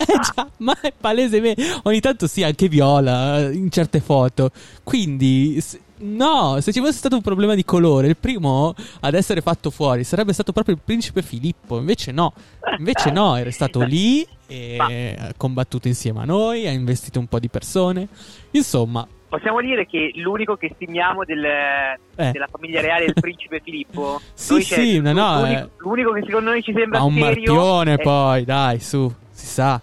Eh 0.00 0.18
già, 0.34 0.48
ma 0.58 0.78
è 0.80 0.92
palese. 0.98 1.54
Ogni 1.82 2.00
tanto 2.00 2.26
sì, 2.26 2.42
anche 2.42 2.68
viola 2.68 3.38
eh, 3.38 3.52
in 3.52 3.70
certe 3.70 4.00
foto. 4.00 4.50
Quindi, 4.82 5.62
no, 5.98 6.58
se 6.60 6.72
ci 6.72 6.80
fosse 6.80 6.92
stato 6.92 7.16
un 7.16 7.22
problema 7.22 7.54
di 7.54 7.64
colore, 7.64 8.06
il 8.08 8.16
primo 8.16 8.74
ad 9.00 9.14
essere 9.14 9.42
fatto 9.42 9.70
fuori 9.70 10.04
sarebbe 10.04 10.32
stato 10.32 10.52
proprio 10.52 10.74
il 10.74 10.80
principe 10.82 11.22
Filippo. 11.22 11.78
Invece 11.78 12.12
no, 12.12 12.32
invece 12.78 13.10
no, 13.10 13.36
era 13.36 13.50
stato 13.50 13.80
lì 13.84 14.26
e 14.46 14.76
ha 14.78 15.32
combattuto 15.36 15.86
insieme 15.86 16.20
a 16.20 16.24
noi, 16.24 16.66
ha 16.66 16.70
investito 16.70 17.18
un 17.18 17.26
po' 17.26 17.38
di 17.38 17.48
persone. 17.48 18.08
Insomma, 18.52 19.06
Possiamo 19.30 19.60
dire 19.60 19.86
che 19.86 20.10
l'unico 20.16 20.56
che 20.56 20.72
stimiamo 20.74 21.24
del, 21.24 21.44
eh. 21.44 22.30
della 22.32 22.48
famiglia 22.50 22.80
reale 22.80 23.04
è 23.04 23.06
il 23.06 23.14
principe 23.14 23.60
Filippo. 23.62 24.20
sì, 24.34 24.60
sì, 24.60 24.98
no, 24.98 25.12
no, 25.12 25.42
l'unico, 25.42 25.60
eh. 25.60 25.68
l'unico, 25.76 26.10
che 26.10 26.22
secondo 26.26 26.50
noi 26.50 26.62
ci 26.62 26.72
sembra 26.74 26.98
Ma 26.98 27.04
un 27.04 27.12
serio 27.12 27.54
marpione 27.54 27.94
è... 27.94 27.98
poi, 28.02 28.44
dai, 28.44 28.80
su, 28.80 29.08
si 29.30 29.46
sa. 29.46 29.80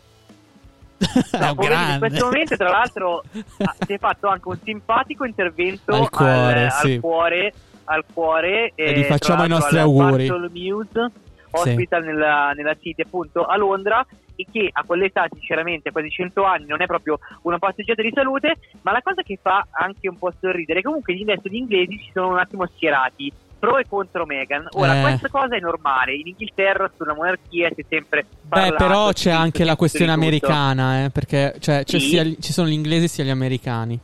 No, 0.98 1.56
in 1.60 2.00
questo 2.00 2.26
momento, 2.26 2.58
tra 2.58 2.70
l'altro, 2.70 3.24
si 3.32 3.94
è 3.94 3.98
fatto 3.98 4.28
anche 4.28 4.48
un 4.48 4.58
simpatico 4.64 5.26
intervento 5.26 5.94
al 5.94 6.10
cuore, 6.10 6.66
al, 6.66 6.72
sì. 6.72 6.94
al 6.94 7.00
cuore, 7.00 7.54
al 7.86 8.04
cuore 8.12 8.72
e 8.76 8.94
gli 8.94 9.04
facciamo 9.04 9.46
i 9.46 9.48
nostri 9.48 9.78
auguri. 9.78 10.30
Muse, 10.30 11.12
hospital 11.52 12.02
sì. 12.02 12.08
nella, 12.08 12.52
nella 12.52 12.76
City 12.76 13.04
appunto 13.04 13.46
a 13.46 13.56
Londra 13.58 14.06
e 14.36 14.46
che 14.52 14.70
a 14.72 14.84
quell'età 14.84 15.28
sinceramente 15.32 15.90
a 15.90 15.92
quasi 15.92 16.10
100 16.10 16.44
anni 16.44 16.66
non 16.68 16.82
è 16.82 16.86
proprio 16.86 17.20
una 17.44 17.58
passeggiata 17.58 18.02
di 18.02 18.12
salute 18.14 18.58
ma 18.82 18.92
la 18.92 19.02
cosa 19.02 19.24
che 19.24 19.40
fa 19.42 19.66
anche 19.72 20.08
un 20.08 20.18
po' 20.18 20.32
sorridere 20.40 20.82
comunque 20.82 21.16
gli 21.16 21.22
investi 21.22 21.58
inglesi 21.58 21.98
si 21.98 22.12
sono 22.14 22.30
un 22.30 22.38
attimo 22.38 22.68
schierati 22.68 23.32
pro 23.58 23.78
e 23.78 23.86
contro 23.88 24.26
Meghan. 24.26 24.68
Ora, 24.72 25.00
eh. 25.00 25.02
questa 25.02 25.30
cosa 25.30 25.56
è 25.56 25.60
normale. 25.60 26.14
In 26.14 26.28
Inghilterra, 26.28 26.90
sulla 26.96 27.14
monarchia, 27.14 27.70
si 27.74 27.82
è 27.82 27.86
sempre 27.88 28.26
parlato. 28.48 28.72
Beh, 28.72 28.78
però 28.78 29.12
c'è 29.12 29.32
anche 29.32 29.64
la 29.64 29.76
questione 29.76 30.12
americana, 30.12 31.06
eh, 31.06 31.10
perché 31.10 31.56
cioè, 31.60 31.84
sì. 31.86 32.00
sia, 32.00 32.24
ci 32.24 32.54
sono 32.54 32.68
gli 32.68 32.74
inglesi 32.74 33.08
sia 33.08 33.24
gli 33.24 33.30
americani. 33.30 34.00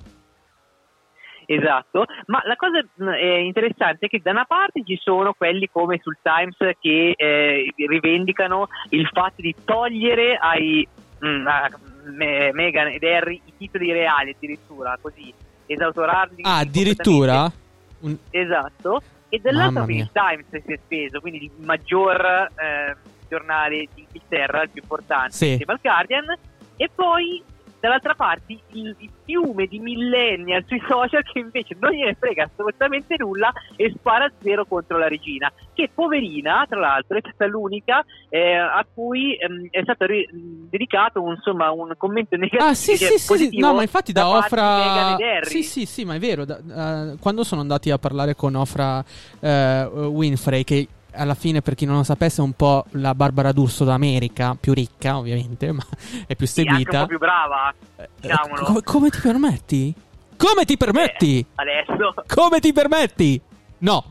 Esatto, 1.45 2.05
ma 2.27 2.41
la 2.45 2.55
cosa 2.55 2.79
eh, 3.19 3.43
interessante 3.43 4.05
è 4.05 4.09
che 4.09 4.21
da 4.23 4.31
una 4.31 4.45
parte 4.45 4.81
ci 4.85 4.97
sono 5.01 5.33
quelli 5.33 5.69
come 5.69 5.99
sul 6.01 6.17
Times 6.21 6.55
che 6.79 7.13
eh, 7.15 7.73
rivendicano 7.75 8.69
il 8.89 9.07
fatto 9.11 9.41
di 9.41 9.53
togliere 9.65 10.37
ai 10.37 10.87
mh, 11.19 11.45
a 11.45 11.69
Meghan 12.05 12.87
ed 12.87 13.03
Harry 13.03 13.41
i 13.45 13.53
titoli 13.57 13.91
reali 13.91 14.31
addirittura, 14.31 14.97
così 15.01 15.33
esautorarli. 15.65 16.41
Ah, 16.43 16.59
addirittura? 16.59 17.51
Un... 17.99 18.17
Esatto, 18.29 19.01
e 19.33 19.39
dall'altro 19.39 19.85
il 19.87 20.11
Times 20.11 20.45
si 20.63 20.73
è 20.73 20.79
speso, 20.83 21.19
quindi 21.19 21.45
il 21.45 21.65
maggior 21.65 22.23
eh, 22.23 22.95
giornale 23.27 23.87
d'Inghilterra, 23.91 24.61
il 24.61 24.69
più 24.69 24.83
importante, 24.83 25.31
sì. 25.31 25.49
insieme 25.49 25.73
al 25.73 25.79
Guardian, 25.81 26.37
e 26.75 26.89
poi 26.93 27.43
dall'altra 27.83 28.15
parte 28.15 28.57
il, 28.69 28.95
il, 28.97 29.09
fiume 29.25 29.65
di 29.65 29.77
millennial 29.77 30.63
sui 30.65 30.81
social 30.87 31.21
che 31.21 31.39
invece 31.39 31.75
non 31.79 31.91
gliene 31.91 32.15
frega 32.17 32.49
assolutamente 32.49 33.15
nulla 33.17 33.51
e 33.75 33.93
spara 33.97 34.31
zero 34.41 34.65
contro 34.65 34.97
la 34.97 35.09
regina 35.09 35.51
che 35.73 35.89
poverina 35.93 36.65
tra 36.69 36.79
l'altro 36.79 37.17
è 37.17 37.21
stata 37.21 37.45
l'unica 37.45 38.05
eh, 38.29 38.55
a 38.55 38.85
cui 38.93 39.35
ehm, 39.35 39.67
è 39.69 39.81
stato 39.81 40.05
ri- 40.05 40.25
dedicato 40.31 41.21
un, 41.21 41.33
insomma, 41.33 41.71
un 41.71 41.93
commento 41.97 42.37
negativo 42.37 42.69
ah 42.69 42.73
sì 42.73 42.95
sì 42.95 43.17
sì, 43.17 43.35
sì. 43.49 43.59
no 43.59 43.73
ma 43.73 43.81
infatti 43.81 44.13
da, 44.13 44.21
da 44.21 44.29
Ofra 44.29 45.17
sì 45.41 45.63
sì 45.63 45.85
sì 45.85 46.05
ma 46.05 46.15
è 46.15 46.19
vero 46.19 46.45
da, 46.45 46.59
uh, 46.63 47.19
quando 47.19 47.43
sono 47.43 47.59
andati 47.59 47.91
a 47.91 47.97
parlare 47.97 48.33
con 48.33 48.55
Ofra 48.55 49.03
uh, 49.39 49.47
Winfrey 49.47 50.63
che 50.63 50.87
alla 51.13 51.35
fine, 51.35 51.61
per 51.61 51.75
chi 51.75 51.85
non 51.85 51.97
lo 51.97 52.03
sapesse, 52.03 52.41
è 52.41 52.43
un 52.43 52.53
po' 52.53 52.85
la 52.91 53.15
Barbara 53.15 53.51
D'Urso 53.51 53.83
d'America, 53.83 54.55
più 54.59 54.73
ricca 54.73 55.17
ovviamente, 55.17 55.71
ma 55.71 55.83
è 56.27 56.35
più 56.35 56.47
seguita. 56.47 56.73
Sì, 56.73 56.79
anche 56.79 56.95
un 56.95 57.01
po' 57.01 57.07
più 57.07 57.17
brava, 57.17 57.73
eh, 57.97 58.09
diciamolo. 58.19 58.63
come, 58.63 58.81
come 58.81 59.09
ti 59.09 59.19
permetti? 59.19 59.93
Come 60.37 60.65
ti 60.65 60.77
permetti? 60.77 61.39
Eh, 61.39 61.45
adesso. 61.55 62.13
Come 62.27 62.59
ti 62.59 62.73
permetti? 62.73 63.39
No. 63.79 64.03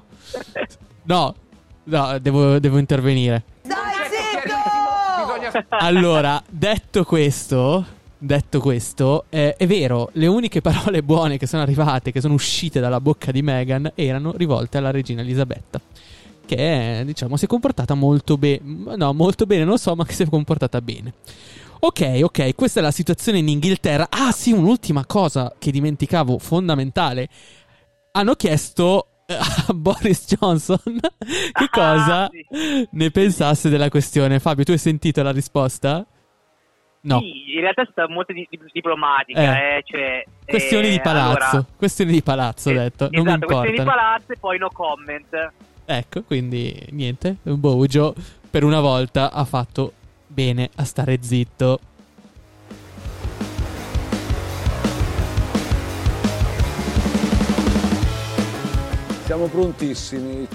No. 1.04 1.34
No, 1.84 2.18
devo, 2.20 2.58
devo 2.60 2.78
intervenire. 2.78 3.42
Dai, 3.62 3.94
zitto! 4.08 5.66
Allora, 5.68 6.42
detto 6.48 7.04
questo, 7.04 7.84
detto 8.16 8.60
questo, 8.60 9.24
eh, 9.28 9.56
è 9.56 9.66
vero, 9.66 10.10
le 10.12 10.28
uniche 10.28 10.60
parole 10.60 11.02
buone 11.02 11.38
che 11.38 11.46
sono 11.46 11.62
arrivate, 11.62 12.12
che 12.12 12.20
sono 12.20 12.34
uscite 12.34 12.80
dalla 12.80 13.00
bocca 13.00 13.32
di 13.32 13.42
Meghan, 13.42 13.92
erano 13.94 14.32
rivolte 14.36 14.78
alla 14.78 14.92
regina 14.92 15.22
Elisabetta 15.22 15.80
che 16.54 17.02
diciamo 17.04 17.36
si 17.36 17.44
è 17.44 17.48
comportata 17.48 17.94
molto 17.94 18.36
bene. 18.36 18.96
No, 18.96 19.12
molto 19.12 19.46
bene, 19.46 19.62
non 19.62 19.72
lo 19.72 19.78
so, 19.78 19.94
ma 19.94 20.04
che 20.04 20.12
si 20.12 20.22
è 20.22 20.28
comportata 20.28 20.80
bene. 20.80 21.14
Ok, 21.80 22.20
ok, 22.22 22.54
questa 22.54 22.80
è 22.80 22.82
la 22.82 22.90
situazione 22.90 23.38
in 23.38 23.48
Inghilterra. 23.48 24.06
Ah, 24.08 24.30
sì, 24.30 24.52
un'ultima 24.52 25.04
cosa 25.04 25.52
che 25.58 25.72
dimenticavo, 25.72 26.38
fondamentale. 26.38 27.28
Hanno 28.12 28.34
chiesto 28.34 29.08
eh, 29.26 29.34
a 29.34 29.72
Boris 29.72 30.26
Johnson 30.26 30.78
che 31.18 31.68
cosa 31.70 32.24
ah, 32.24 32.30
sì. 32.30 32.88
ne 32.90 33.10
pensasse 33.10 33.68
della 33.68 33.88
questione. 33.88 34.38
Fabio, 34.38 34.64
tu 34.64 34.70
hai 34.70 34.78
sentito 34.78 35.22
la 35.22 35.32
risposta? 35.32 36.06
No. 37.04 37.18
Sì, 37.18 37.54
in 37.54 37.60
realtà 37.60 37.82
è 37.82 37.88
stata 37.90 38.12
molto 38.12 38.32
di- 38.32 38.48
diplomatica. 38.72 39.40
Eh. 39.40 39.76
Eh, 39.78 39.82
cioè, 39.84 40.24
questioni 40.46 40.88
di 40.88 41.00
palazzo. 41.00 41.56
Allora, 41.56 41.66
questioni 41.76 42.12
di 42.12 42.22
palazzo, 42.22 42.70
ho 42.70 42.72
detto. 42.74 43.04
Esatto, 43.04 43.16
non 43.16 43.24
mi 43.24 43.32
importa. 43.32 43.56
Questioni 43.56 43.78
di 43.78 43.84
palazzo 43.84 44.32
e 44.32 44.36
poi 44.38 44.58
no 44.58 44.70
comment. 44.72 45.52
Ecco, 45.84 46.22
quindi 46.22 46.86
niente, 46.90 47.36
Bojo 47.42 48.14
per 48.48 48.64
una 48.64 48.80
volta 48.80 49.32
ha 49.32 49.44
fatto 49.44 49.92
bene 50.26 50.70
a 50.76 50.84
stare 50.84 51.18
zitto. 51.22 51.80
Siamo 59.24 59.46
prontissimi. 59.46 60.46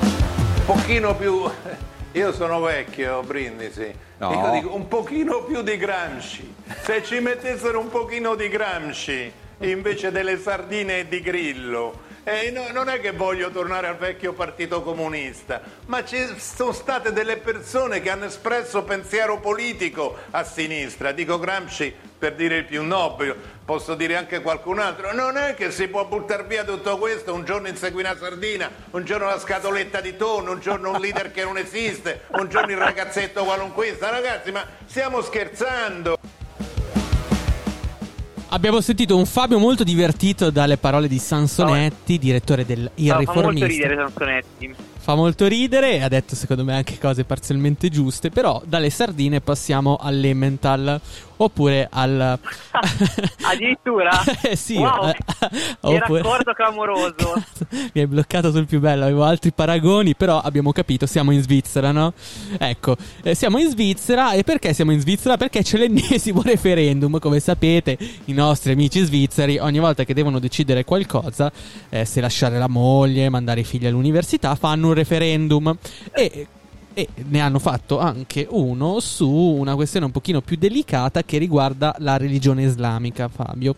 Un 0.00 0.64
pochino 0.64 1.14
più... 1.16 1.42
Io 2.12 2.32
sono 2.32 2.60
vecchio, 2.60 3.22
Brindisi. 3.22 3.90
No. 4.18 4.32
Io 4.32 4.50
dico 4.50 4.74
un 4.74 4.88
pochino 4.88 5.44
più 5.44 5.62
di 5.62 5.76
Gramsci. 5.76 6.54
Se 6.82 7.02
ci 7.04 7.20
mettessero 7.20 7.78
un 7.78 7.88
pochino 7.88 8.34
di 8.34 8.48
Gramsci 8.48 9.32
invece 9.60 10.10
delle 10.10 10.38
sardine 10.38 11.00
e 11.00 11.08
di 11.08 11.20
grillo 11.20 12.10
eh, 12.24 12.50
no, 12.50 12.68
non 12.72 12.88
è 12.88 13.00
che 13.00 13.10
voglio 13.10 13.50
tornare 13.50 13.88
al 13.88 13.96
vecchio 13.96 14.32
partito 14.32 14.82
comunista, 14.82 15.60
ma 15.86 16.04
ci 16.04 16.24
sono 16.38 16.72
state 16.72 17.12
delle 17.12 17.38
persone 17.38 18.00
che 18.00 18.10
hanno 18.10 18.26
espresso 18.26 18.84
pensiero 18.84 19.40
politico 19.40 20.16
a 20.30 20.44
sinistra. 20.44 21.12
Dico 21.12 21.38
Gramsci 21.38 21.92
per 22.22 22.34
dire 22.34 22.58
il 22.58 22.64
più 22.66 22.84
nobile, 22.84 23.34
posso 23.64 23.96
dire 23.96 24.16
anche 24.16 24.40
qualcun 24.40 24.78
altro. 24.78 25.12
Non 25.12 25.36
è 25.36 25.54
che 25.54 25.72
si 25.72 25.88
può 25.88 26.04
buttare 26.04 26.44
via 26.44 26.62
tutto 26.62 26.96
questo, 26.96 27.34
un 27.34 27.44
giorno 27.44 27.66
insegui 27.66 28.02
una 28.02 28.16
sardina, 28.16 28.70
un 28.90 29.04
giorno 29.04 29.26
la 29.26 29.40
scatoletta 29.40 30.00
di 30.00 30.16
tonno, 30.16 30.52
un 30.52 30.60
giorno 30.60 30.92
un 30.92 31.00
leader 31.00 31.32
che 31.32 31.42
non 31.42 31.58
esiste, 31.58 32.22
un 32.28 32.48
giorno 32.48 32.70
il 32.70 32.78
ragazzetto 32.78 33.42
qualunquista. 33.42 34.10
Ragazzi, 34.10 34.52
ma 34.52 34.64
stiamo 34.86 35.20
scherzando. 35.20 36.16
Abbiamo 38.54 38.82
sentito 38.82 39.16
un 39.16 39.24
Fabio 39.24 39.58
molto 39.58 39.82
divertito 39.82 40.50
dalle 40.50 40.76
parole 40.76 41.08
di 41.08 41.16
Sansonetti, 41.16 42.18
direttore 42.18 42.66
del 42.66 42.90
Il 42.96 43.06
no, 43.06 43.18
Riformista. 43.18 43.32
Fa 43.34 43.42
molto 43.42 43.66
ridere 43.66 43.96
Sansonetti. 43.96 44.74
Fa 44.98 45.14
molto 45.14 45.46
ridere 45.46 45.92
e 45.94 46.02
ha 46.02 46.08
detto 46.08 46.34
secondo 46.34 46.62
me 46.62 46.74
anche 46.74 46.98
cose 46.98 47.24
parzialmente 47.24 47.88
giuste, 47.88 48.28
però 48.28 48.60
dalle 48.66 48.90
sardine 48.90 49.40
passiamo 49.40 49.96
all'Emmental. 49.98 51.00
Oppure 51.44 51.88
al... 51.90 52.38
Addirittura? 53.42 54.10
eh 54.42 54.56
sì. 54.56 54.76
Wow, 54.76 55.08
eh, 55.08 55.16
oppure... 55.80 56.22
raccordo 56.22 56.52
clamoroso. 56.54 57.42
Mi 57.92 58.00
hai 58.00 58.06
bloccato 58.06 58.50
sul 58.50 58.66
più 58.66 58.80
bello, 58.80 59.04
avevo 59.04 59.24
altri 59.24 59.52
paragoni, 59.52 60.14
però 60.14 60.40
abbiamo 60.40 60.72
capito, 60.72 61.06
siamo 61.06 61.32
in 61.32 61.42
Svizzera, 61.42 61.90
no? 61.90 62.12
Ecco, 62.58 62.96
eh, 63.22 63.34
siamo 63.34 63.58
in 63.58 63.68
Svizzera 63.68 64.32
e 64.32 64.42
perché 64.44 64.72
siamo 64.72 64.92
in 64.92 65.00
Svizzera? 65.00 65.36
Perché 65.36 65.62
c'è 65.62 65.78
l'ennesimo 65.78 66.42
referendum, 66.42 67.18
come 67.18 67.40
sapete, 67.40 67.98
i 68.26 68.32
nostri 68.32 68.72
amici 68.72 69.00
svizzeri 69.00 69.58
ogni 69.58 69.78
volta 69.78 70.04
che 70.04 70.14
devono 70.14 70.38
decidere 70.38 70.84
qualcosa, 70.84 71.50
eh, 71.88 72.04
se 72.04 72.20
lasciare 72.20 72.58
la 72.58 72.68
moglie, 72.68 73.28
mandare 73.28 73.60
i 73.60 73.64
figli 73.64 73.86
all'università, 73.86 74.54
fanno 74.54 74.88
un 74.88 74.94
referendum. 74.94 75.76
E 76.12 76.46
e 76.94 77.08
ne 77.28 77.40
hanno 77.40 77.58
fatto 77.58 77.98
anche 77.98 78.46
uno 78.50 79.00
su 79.00 79.28
una 79.28 79.74
questione 79.74 80.06
un 80.06 80.12
pochino 80.12 80.40
più 80.40 80.56
delicata 80.56 81.22
che 81.22 81.38
riguarda 81.38 81.94
la 81.98 82.16
religione 82.16 82.62
islamica, 82.62 83.28
Fabio. 83.28 83.76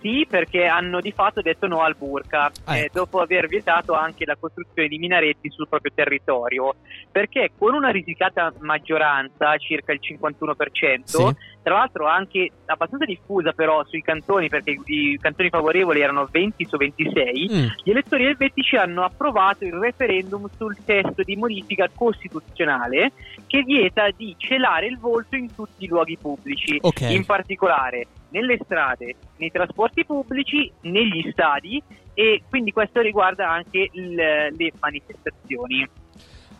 Sì, 0.00 0.26
perché 0.30 0.64
hanno 0.64 1.00
di 1.00 1.10
fatto 1.10 1.42
detto 1.42 1.66
no 1.66 1.80
al 1.80 1.96
burka, 1.96 2.52
ah, 2.64 2.76
eh, 2.76 2.82
ecco. 2.82 3.00
dopo 3.00 3.20
aver 3.20 3.48
vietato 3.48 3.94
anche 3.94 4.24
la 4.24 4.36
costruzione 4.38 4.86
di 4.86 4.96
minaretti 4.96 5.50
sul 5.50 5.66
proprio 5.68 5.90
territorio, 5.92 6.76
perché 7.10 7.50
con 7.58 7.74
una 7.74 7.88
risicata 7.88 8.52
maggioranza, 8.60 9.56
circa 9.56 9.92
il 9.92 10.00
51%, 10.00 11.02
sì. 11.04 11.34
Tra 11.62 11.74
l'altro 11.74 12.06
anche 12.06 12.50
abbastanza 12.66 13.04
diffusa 13.04 13.52
però 13.52 13.84
sui 13.86 14.02
cantoni, 14.02 14.48
perché 14.48 14.76
i 14.84 15.18
cantoni 15.20 15.48
favorevoli 15.48 16.00
erano 16.00 16.28
20 16.30 16.66
su 16.66 16.76
26, 16.76 17.50
mm. 17.52 17.66
gli 17.84 17.90
elettori 17.90 18.26
elvetici 18.26 18.76
hanno 18.76 19.04
approvato 19.04 19.64
il 19.64 19.74
referendum 19.74 20.48
sul 20.56 20.76
testo 20.84 21.22
di 21.22 21.36
modifica 21.36 21.88
costituzionale 21.94 23.12
che 23.46 23.62
vieta 23.62 24.08
di 24.16 24.34
celare 24.38 24.86
il 24.86 24.98
volto 24.98 25.36
in 25.36 25.54
tutti 25.54 25.84
i 25.84 25.88
luoghi 25.88 26.16
pubblici, 26.16 26.78
okay. 26.80 27.14
in 27.14 27.24
particolare 27.24 28.06
nelle 28.30 28.58
strade, 28.62 29.14
nei 29.36 29.50
trasporti 29.50 30.04
pubblici, 30.04 30.70
negli 30.82 31.28
stadi 31.32 31.82
e 32.14 32.42
quindi 32.48 32.72
questo 32.72 33.00
riguarda 33.00 33.48
anche 33.50 33.88
il, 33.92 34.14
le 34.14 34.72
manifestazioni. 34.80 35.88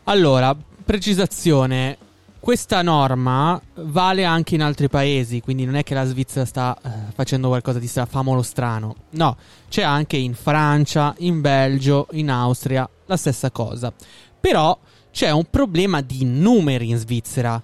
Allora, 0.05 0.57
precisazione, 0.85 1.99
questa 2.40 2.83
norma 2.83 3.61
vale 3.74 4.24
anche 4.24 4.55
in 4.55 4.62
altri 4.62 4.88
paesi, 4.88 5.40
quindi 5.40 5.64
non 5.64 5.74
è 5.74 5.83
che 5.83 5.94
la 5.94 6.05
Svizzera 6.05 6.44
sta 6.44 6.79
eh, 6.83 7.12
facendo 7.12 7.48
qualcosa 7.48 7.79
di 7.79 7.87
strafamolo 7.87 8.42
strano. 8.42 8.94
No, 9.11 9.37
c'è 9.68 9.83
anche 9.83 10.16
in 10.16 10.35
Francia, 10.35 11.14
in 11.18 11.40
Belgio, 11.40 12.07
in 12.12 12.31
Austria, 12.31 12.88
la 13.07 13.16
stessa 13.16 13.51
cosa. 13.51 13.92
Però 14.40 14.79
c'è 15.11 15.31
un 15.31 15.44
problema 15.51 16.01
di 16.01 16.24
numeri 16.24 16.90
in 16.90 16.96
Svizzera. 16.96 17.62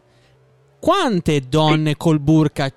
Quante 0.80 1.40
donne 1.48 1.96
col 1.96 2.20
burka 2.20 2.70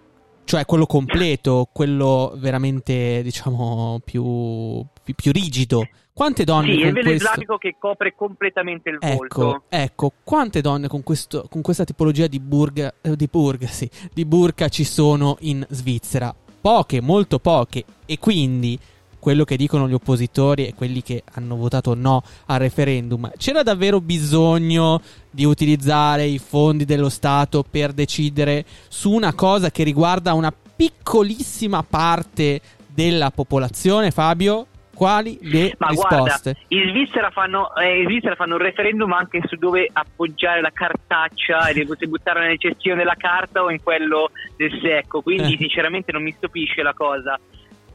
cioè 0.48 0.64
quello 0.66 0.86
completo, 0.86 1.68
quello 1.74 2.34
veramente, 2.38 3.22
diciamo, 3.22 4.00
più, 4.06 4.82
più, 5.04 5.14
più 5.14 5.32
rigido. 5.34 5.86
Quante 6.18 6.46
donne 6.46 6.74
sì, 6.74 6.80
con 6.80 6.88
il 6.88 6.94
questo... 6.94 7.12
islamico 7.12 7.58
che 7.60 7.76
copre 7.78 8.16
completamente 8.16 8.90
il 8.90 8.98
ecco, 9.00 9.16
volto. 9.16 9.64
Ecco, 9.70 10.12
quante 10.24 10.62
donne 10.62 10.88
con, 10.88 11.04
questo, 11.04 11.46
con 11.48 11.62
questa 11.62 11.84
tipologia 11.84 12.26
di 12.26 12.40
burga, 12.40 12.92
eh, 13.02 13.16
di, 13.16 13.28
burga, 13.28 13.68
sì, 13.68 13.88
di 14.12 14.26
burka 14.26 14.68
ci 14.68 14.84
sono 14.84 15.38
in 15.42 15.64
Svizzera? 15.70 16.34
Poche, 16.60 17.02
molto 17.02 17.38
poche. 17.38 17.84
E 18.08 18.18
quindi 18.18 18.80
quello 19.20 19.44
che 19.44 19.58
dicono 19.58 19.88
gli 19.88 19.94
oppositori 19.94 20.66
e 20.66 20.74
quelli 20.74 21.04
che 21.04 21.22
hanno 21.34 21.56
votato 21.56 21.94
no 21.94 22.24
al 22.48 22.58
referendum. 22.58 23.30
C'era 23.38 23.62
davvero 23.62 24.02
bisogno 24.02 25.00
di 25.30 25.46
utilizzare 25.46 26.26
i 26.26 26.40
fondi 26.40 26.84
dello 26.86 27.10
Stato 27.10 27.64
per 27.64 27.94
decidere 27.94 28.66
su 28.88 29.12
una 29.12 29.36
cosa 29.36 29.70
che 29.70 29.84
riguarda 29.84 30.34
una 30.34 30.52
piccolissima 30.52 31.84
parte 31.84 32.60
della 32.88 33.30
popolazione, 33.30 34.10
Fabio? 34.10 34.66
Quali 34.98 35.38
le 35.44 35.76
Ma 35.78 35.90
risposte? 35.90 36.16
Guarda, 36.16 36.60
in 36.70 36.90
Svizzera, 36.90 37.30
fanno, 37.30 37.76
eh, 37.76 38.00
in 38.00 38.06
Svizzera 38.06 38.34
fanno 38.34 38.56
un 38.56 38.62
referendum 38.62 39.14
anche 39.14 39.44
su 39.46 39.56
dove 39.56 39.88
appoggiare 39.94 40.60
la 40.60 40.72
cartaccia 40.74 41.68
e 41.68 41.86
se 41.86 42.08
buttarla 42.08 42.48
nel 42.48 42.58
cestino 42.58 42.96
della 42.96 43.14
carta 43.16 43.62
o 43.62 43.70
in 43.70 43.84
quello 43.84 44.32
del 44.56 44.72
secco. 44.82 45.22
Quindi, 45.22 45.54
eh. 45.54 45.58
sinceramente, 45.58 46.12
non 46.12 46.24
mi 46.24 46.32
stupisce 46.32 46.82
la 46.82 46.96
cosa. 46.96 47.40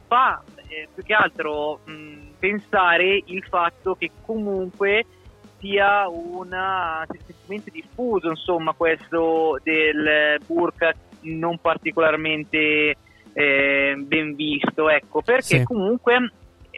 Fa 0.07 0.41
eh, 0.69 0.87
più 0.93 1.03
che 1.03 1.13
altro 1.13 1.81
mh, 1.83 2.35
pensare 2.39 3.21
il 3.25 3.43
fatto 3.49 3.95
che 3.95 4.09
comunque 4.25 5.05
sia 5.59 6.07
un 6.07 6.55
sentimento 7.25 7.69
diffuso, 7.69 8.29
insomma, 8.29 8.71
questo 8.71 9.59
del 9.61 10.39
burka 10.47 10.93
non 11.23 11.57
particolarmente 11.57 12.95
eh, 13.33 13.93
ben 13.97 14.35
visto, 14.35 14.89
ecco, 14.89 15.21
perché 15.21 15.59
sì. 15.59 15.63
comunque 15.63 16.31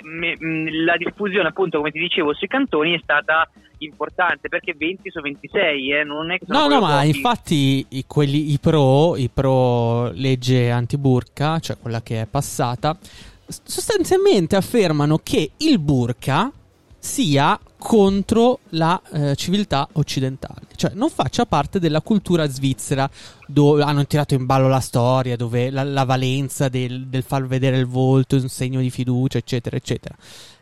me, 0.05 0.35
la 0.83 0.97
diffusione, 0.97 1.49
appunto, 1.49 1.79
come 1.79 1.91
ti 1.91 1.99
dicevo, 1.99 2.33
sui 2.33 2.47
cantoni 2.47 2.95
è 2.95 2.99
stata 3.01 3.49
importante 3.79 4.47
perché 4.47 4.73
20 4.77 5.09
su 5.11 5.19
26 5.19 5.91
eh, 5.91 6.03
non 6.05 6.31
è 6.31 6.37
che 6.37 6.45
no 6.47 6.67
no 6.67 6.79
ma 6.79 7.03
infatti 7.03 7.85
i, 7.89 8.05
quelli, 8.07 8.53
i 8.53 8.57
pro 8.57 9.17
i 9.17 9.29
pro 9.29 10.11
legge 10.11 10.71
anti-burka 10.71 11.59
cioè 11.59 11.77
quella 11.77 12.01
che 12.01 12.21
è 12.21 12.25
passata 12.25 12.97
sostanzialmente 13.45 14.55
affermano 14.55 15.19
che 15.21 15.51
il 15.57 15.77
burka 15.79 16.49
sia 16.97 17.59
contro 17.77 18.59
la 18.69 18.99
eh, 19.11 19.35
civiltà 19.35 19.87
occidentale, 19.93 20.61
cioè 20.75 20.91
non 20.93 21.09
faccia 21.09 21.45
parte 21.45 21.79
della 21.79 22.01
cultura 22.01 22.47
svizzera 22.47 23.09
dove 23.47 23.83
hanno 23.83 24.05
tirato 24.05 24.33
in 24.33 24.45
ballo 24.45 24.67
la 24.67 24.79
storia, 24.79 25.35
dove 25.35 25.69
la, 25.69 25.83
la 25.83 26.03
valenza 26.03 26.69
del, 26.69 27.07
del, 27.07 27.23
far 27.23 27.45
vedere 27.45 27.77
il 27.77 27.85
volto 27.85 28.35
è 28.35 28.39
un 28.39 28.49
segno 28.49 28.79
di 28.79 28.89
fiducia, 28.89 29.37
eccetera, 29.37 29.75
eccetera. 29.75 30.15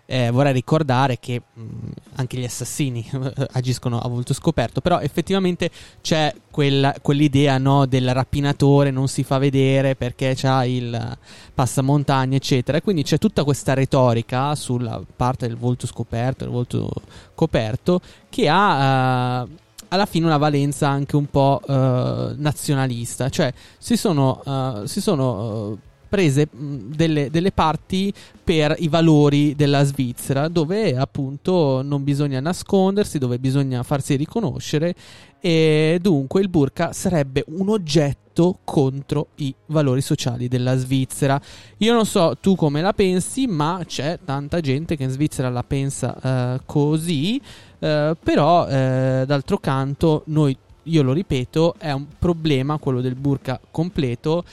Eh, 0.05 0.31
vorrei 0.31 0.51
ricordare 0.51 1.17
che 1.17 1.41
mh, 1.53 1.61
mm, 1.61 1.91
anche 2.15 2.37
gli 2.37 2.43
assassini 2.43 3.09
agiscono 3.53 3.99
a 3.99 4.07
volto 4.09 4.33
scoperto, 4.33 4.81
però 4.81 4.99
effettivamente 4.99 5.69
c'è 6.01 6.33
quella, 6.51 6.93
quell'idea 7.01 7.57
no, 7.57 7.85
del 7.85 8.13
rapinatore 8.13 8.91
non 8.91 9.07
si 9.07 9.23
fa 9.23 9.37
vedere 9.37 9.95
perché 9.95 10.33
c'ha 10.35 10.65
il 10.65 11.17
passamontagna, 11.53 12.35
eccetera. 12.35 12.77
E 12.77 12.81
quindi 12.81 13.03
c'è 13.03 13.17
tutta 13.17 13.43
questa 13.43 13.73
retorica 13.73 14.53
sulla 14.55 15.01
parte 15.15 15.47
del 15.47 15.57
volto 15.57 15.87
scoperto, 15.87 16.43
del 16.43 16.53
volto 16.53 16.91
coperto, 17.33 18.01
che 18.29 18.49
ha. 18.49 19.43
Uh, 19.43 19.61
alla 19.93 20.07
fine 20.07 20.25
una 20.25 20.37
valenza 20.37 20.89
anche 20.89 21.15
un 21.15 21.27
po' 21.27 21.61
uh, 21.63 22.33
nazionalista, 22.35 23.29
cioè 23.29 23.53
si 23.77 23.95
sono, 23.95 24.41
uh, 24.43 24.85
si 24.85 24.99
sono 24.99 25.77
prese 26.13 26.47
delle, 26.51 27.31
delle, 27.31 27.51
parti 27.51 28.13
per 28.43 28.75
i 28.77 28.87
valori 28.87 29.55
della 29.55 29.83
Svizzera, 29.83 30.47
dove 30.47 30.95
appunto 30.95 31.81
non 31.81 32.03
bisogna 32.03 32.39
nascondersi, 32.39 33.17
dove 33.17 33.39
bisogna 33.39 33.81
farsi 33.81 34.15
riconoscere 34.15 34.93
e 35.41 35.97
dunque 35.99 36.41
il 36.41 36.49
burka 36.49 36.93
sarebbe 36.93 37.43
un 37.47 37.69
oggetto 37.69 38.59
contro 38.63 39.29
i 39.37 39.55
valori 39.65 40.01
sociali 40.01 40.47
della 40.47 40.77
Svizzera. 40.77 41.41
Io 41.77 41.93
non 41.93 42.05
so 42.05 42.37
tu 42.39 42.55
come 42.55 42.81
la 42.81 42.93
pensi, 42.93 43.47
ma 43.47 43.81
c'è 43.83 44.19
tanta 44.23 44.59
gente 44.59 44.95
che 44.95 45.05
in 45.05 45.09
Svizzera 45.09 45.49
la 45.49 45.63
pensa 45.63 46.15
uh, 46.55 46.61
così, 46.67 47.41
uh, 47.79 48.15
però 48.23 48.65
uh, 48.65 49.25
d'altro 49.25 49.57
canto 49.57 50.21
noi, 50.27 50.55
io 50.83 51.01
lo 51.01 51.11
ripeto, 51.11 51.73
è 51.79 51.91
un 51.91 52.05
problema 52.19 52.77
quello 52.77 53.01
del 53.01 53.15
burka 53.15 53.59
completo 53.71 54.43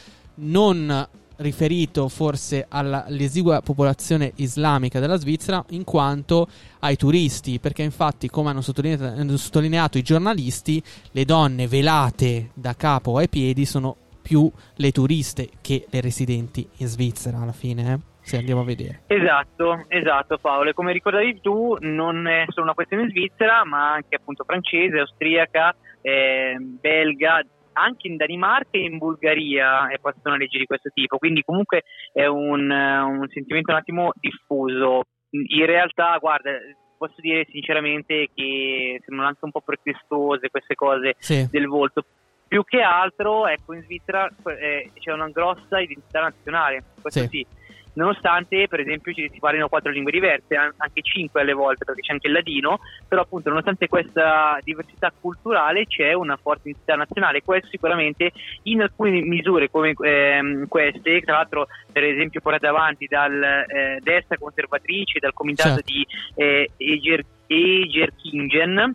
non 0.41 1.09
riferito 1.41 2.09
forse 2.09 2.67
all'esigua 2.69 3.61
popolazione 3.63 4.33
islamica 4.37 5.01
della 5.01 5.17
Svizzera 5.17 5.65
in 5.71 5.85
quanto 5.85 6.47
ai 6.81 6.97
turisti, 6.97 7.59
perché 7.59 7.83
infatti, 7.83 8.29
come 8.29 8.51
hanno 8.51 8.61
sottolineato, 8.61 9.05
hanno 9.05 9.37
sottolineato 9.37 9.99
i 9.99 10.03
giornalisti, 10.03 10.83
le 11.13 11.25
donne 11.25 11.67
velate 11.67 12.51
da 12.55 12.75
capo 12.75 13.17
ai 13.17 13.29
piedi 13.29 13.65
sono 13.65 13.97
più 14.23 14.51
le 14.77 14.91
turiste 14.93 15.49
che 15.61 15.87
le 15.91 16.01
residenti 16.01 16.69
in 16.79 16.87
Svizzera 16.87 17.41
alla 17.41 17.53
fine. 17.53 17.93
Eh? 17.93 17.99
Se 18.21 18.37
andiamo 18.37 18.61
a 18.61 18.65
vedere. 18.65 19.03
Esatto, 19.07 19.87
esatto 19.89 20.39
Paolo. 20.39 20.71
E 20.71 20.75
come 20.75 20.93
ricordavi 20.93 21.41
tu, 21.41 21.77
non 21.81 22.27
è 22.29 22.45
solo 22.49 22.67
una 22.67 22.75
questione 22.75 23.09
svizzera, 23.09 23.65
ma 23.65 23.93
anche 23.93 24.17
appunto 24.17 24.45
francese, 24.45 24.99
austriaca, 24.99 25.75
eh, 26.03 26.57
belga, 26.59 27.43
anche 27.81 28.09
in 28.09 28.17
Danimarca 28.17 28.79
e 28.79 28.85
in 28.85 28.99
Bulgaria 28.99 29.89
è 29.89 29.99
passata 29.99 30.29
una 30.29 30.39
legge 30.39 30.59
di 30.59 30.67
questo 30.67 30.91
tipo, 30.93 31.19
quindi 31.19 31.43
comunque 31.43 31.85
è 32.13 32.27
un, 32.27 32.71
un 32.71 33.29
sentimento 33.29 33.73
un 33.73 33.79
attimo 33.79 34.13
diffuso. 34.15 35.05
In 35.31 35.67
realtà, 35.67 36.17
guarda, 36.19 36.51
posso 36.99 37.15
dire 37.21 37.47
sinceramente 37.51 38.29
che 38.35 39.01
sembrano 39.05 39.29
anche 39.29 39.45
un 39.45 39.53
po' 39.53 39.63
pretestose 39.63 40.51
queste 40.51 40.75
cose 40.75 41.15
sì. 41.19 41.47
del 41.51 41.67
volto. 41.67 42.05
Più 42.47 42.65
che 42.65 42.81
altro, 42.81 43.47
ecco, 43.47 43.75
in 43.75 43.83
Svizzera 43.83 44.29
eh, 44.59 44.91
c'è 44.99 45.13
una 45.13 45.29
grossa 45.29 45.79
identità 45.79 46.21
nazionale, 46.21 46.83
questo 47.01 47.21
sì. 47.21 47.29
sì. 47.29 47.47
Nonostante 47.95 48.69
per 48.69 48.81
esempio 48.81 49.13
ci 49.13 49.29
si 49.33 49.39
parlino 49.39 49.69
quattro 49.69 49.91
lingue 49.91 50.13
diverse, 50.13 50.55
anche 50.55 51.03
cinque 51.03 51.41
alle 51.41 51.53
volte 51.53 51.85
perché 51.85 52.03
c'è 52.03 52.13
anche 52.13 52.29
il 52.29 52.33
ladino, 52.33 52.81
però 53.09 53.23
appunto 53.23 53.49
nonostante 53.49 53.89
questa 53.89 54.59
diversità 54.63 55.13
culturale 55.19 55.87
c'è 55.87 56.13
una 56.13 56.37
forte 56.37 56.69
identità 56.71 56.95
nazionale, 56.97 57.43
questo 57.43 57.69
sicuramente 57.69 58.33
in 58.65 58.83
alcune 58.83 59.21
misure 59.23 59.71
come 59.71 59.95
ehm, 59.99 60.69
queste, 60.69 61.21
tra 61.21 61.37
l'altro 61.37 61.67
per 61.93 62.05
esempio 62.05 62.41
portate 62.41 62.67
avanti 62.67 63.07
dal 63.07 63.43
eh, 63.43 63.99
destra 64.01 64.37
conservatrice, 64.39 65.19
dal 65.19 65.33
comitato 65.33 65.81
certo. 65.81 65.93
di 65.93 66.07
eh, 66.37 66.71
Eger, 66.77 67.25
Egerkingen, 67.47 68.95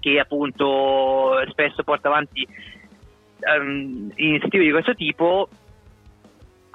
che 0.00 0.18
appunto 0.18 1.42
spesso 1.48 1.82
porta 1.82 2.08
avanti 2.08 2.46
um, 3.58 4.10
iniziative 4.16 4.64
di 4.64 4.70
questo 4.70 4.94
tipo, 4.94 5.48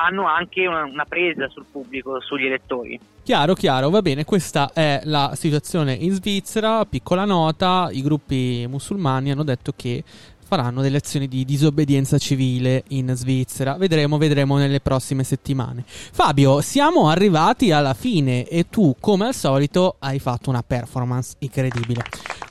hanno 0.01 0.25
anche 0.25 0.65
una, 0.65 0.83
una, 0.85 1.05
presa 1.05 1.49
sul 1.49 1.65
pubblico, 1.69 2.21
sugli 2.21 2.45
elettori. 2.45 2.99
Chiaro, 3.21 3.53
chiaro, 3.53 3.89
va 3.89 4.01
bene, 4.01 4.23
questa 4.23 4.71
è 4.73 5.01
la 5.03 5.33
situazione 5.35 5.93
in 5.93 6.11
Svizzera, 6.11 6.85
piccola 6.85 7.25
nota, 7.25 7.89
i 7.91 8.01
gruppi 8.01 8.65
musulmani 8.67 9.31
hanno 9.31 9.43
detto 9.43 9.73
che 9.75 10.03
faranno 10.49 10.81
delle 10.81 10.97
azioni 10.97 11.27
di 11.27 11.45
disobbedienza 11.45 12.17
civile 12.17 12.83
in 12.87 13.13
Svizzera. 13.13 13.77
Vedremo, 13.77 14.17
vedremo 14.17 14.57
nelle 14.57 14.79
prossime 14.79 15.23
settimane. 15.23 15.83
Fabio, 15.85 16.59
siamo 16.61 17.07
arrivati 17.07 17.71
alla 17.71 17.93
fine 17.93 18.47
e 18.47 18.65
tu, 18.67 18.95
come 18.99 19.27
al 19.27 19.35
solito, 19.35 19.97
hai 19.99 20.17
fatto 20.17 20.49
una 20.49 20.63
performance 20.65 21.35
incredibile. 21.39 22.01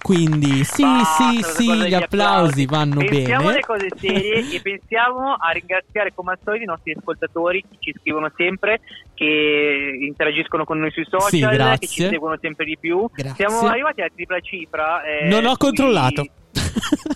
Quindi 0.01 0.63
sì, 0.63 0.85
sì, 0.85 1.43
sì, 1.43 1.65
gli 1.65 1.93
applausi, 1.93 2.63
applausi 2.63 2.67
vanno 2.67 2.99
pensiamo 2.99 3.11
bene. 3.11 3.25
Pensiamo 3.25 3.49
alle 3.49 3.61
cose 3.61 3.89
serie 3.97 4.57
e 4.57 4.61
pensiamo 4.63 5.35
a 5.35 5.51
ringraziare 5.51 6.13
come 6.15 6.31
al 6.31 6.39
solito 6.45 6.63
i 6.63 6.67
nostri 6.67 6.95
ascoltatori 6.97 7.65
che 7.69 7.77
ci 7.81 7.95
scrivono 7.99 8.31
sempre, 8.37 8.81
che 9.13 9.99
interagiscono 10.01 10.65
con 10.65 10.79
noi 10.79 10.93
sui 10.93 11.05
social, 11.11 11.73
sì, 11.73 11.79
che 11.81 11.87
ci 11.89 12.03
seguono 12.03 12.39
sempre 12.41 12.65
di 12.65 12.79
più. 12.79 13.11
Grazie. 13.13 13.49
Siamo 13.49 13.67
arrivati 13.67 14.01
alla 14.03 14.11
tripla 14.15 14.39
cifra. 14.39 15.03
Eh, 15.03 15.27
non 15.27 15.45
ho 15.45 15.57
controllato. 15.57 16.25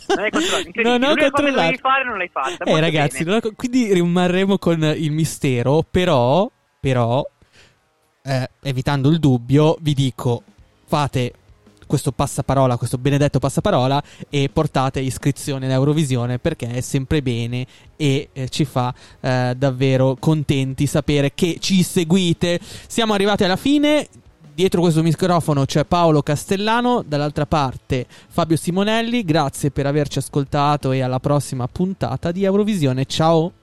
Non 0.09 0.19
hai 0.19 0.31
controllato, 0.31 0.83
non 0.83 1.03
ho 1.03 1.15
controllato. 1.17 1.77
fare 1.79 2.05
non 2.05 2.19
l'hai 2.19 2.31
fatta. 2.33 2.65
Eh 2.65 2.81
ragazzi, 2.81 3.29
ho, 3.29 3.41
quindi 3.55 3.93
rimarremo 3.93 4.59
con 4.59 4.83
il 4.97 5.13
mistero, 5.13 5.85
però, 5.89 6.51
però 6.81 7.27
eh, 8.23 8.51
evitando 8.63 9.09
il 9.09 9.19
dubbio, 9.19 9.77
vi 9.81 9.95
dico, 9.95 10.43
fate 10.87 11.33
questo 11.93 12.13
passaparola, 12.13 12.79
questo 12.79 12.97
benedetto 12.97 13.39
passaparola 13.39 14.03
e 14.31 14.49
portate 14.51 15.01
iscrizione 15.01 15.67
in 15.67 15.73
Eurovisione 15.73 16.39
perché 16.39 16.69
è 16.71 16.81
sempre 16.81 17.21
bene 17.21 17.67
e 17.97 18.31
eh, 18.33 18.49
ci 18.49 18.65
fa 18.65 18.95
eh, 19.21 19.53
davvero 19.55 20.17
contenti 20.19 20.87
sapere 20.87 21.33
che 21.35 21.59
ci 21.61 21.83
seguite. 21.83 22.59
Siamo 22.63 23.13
arrivati 23.13 23.45
alla 23.45 23.57
fine. 23.57 24.09
Dietro 24.55 24.83
questo 24.83 25.03
microfono 25.03 25.65
c'è 25.65 25.87
Paolo 25.87 26.23
Castellano, 26.23 27.03
dall'altra 27.07 27.47
parte 27.47 28.07
Fabio 28.29 28.57
Simonelli. 28.57 29.25
Grazie 29.25 29.71
per 29.71 29.87
averci 29.87 30.19
ascoltato 30.19 30.93
e 30.93 31.01
alla 31.01 31.21
prossima 31.21 31.67
puntata 31.69 32.31
di 32.31 32.45
Eurovisione. 32.45 33.07
Ciao! 33.07 33.62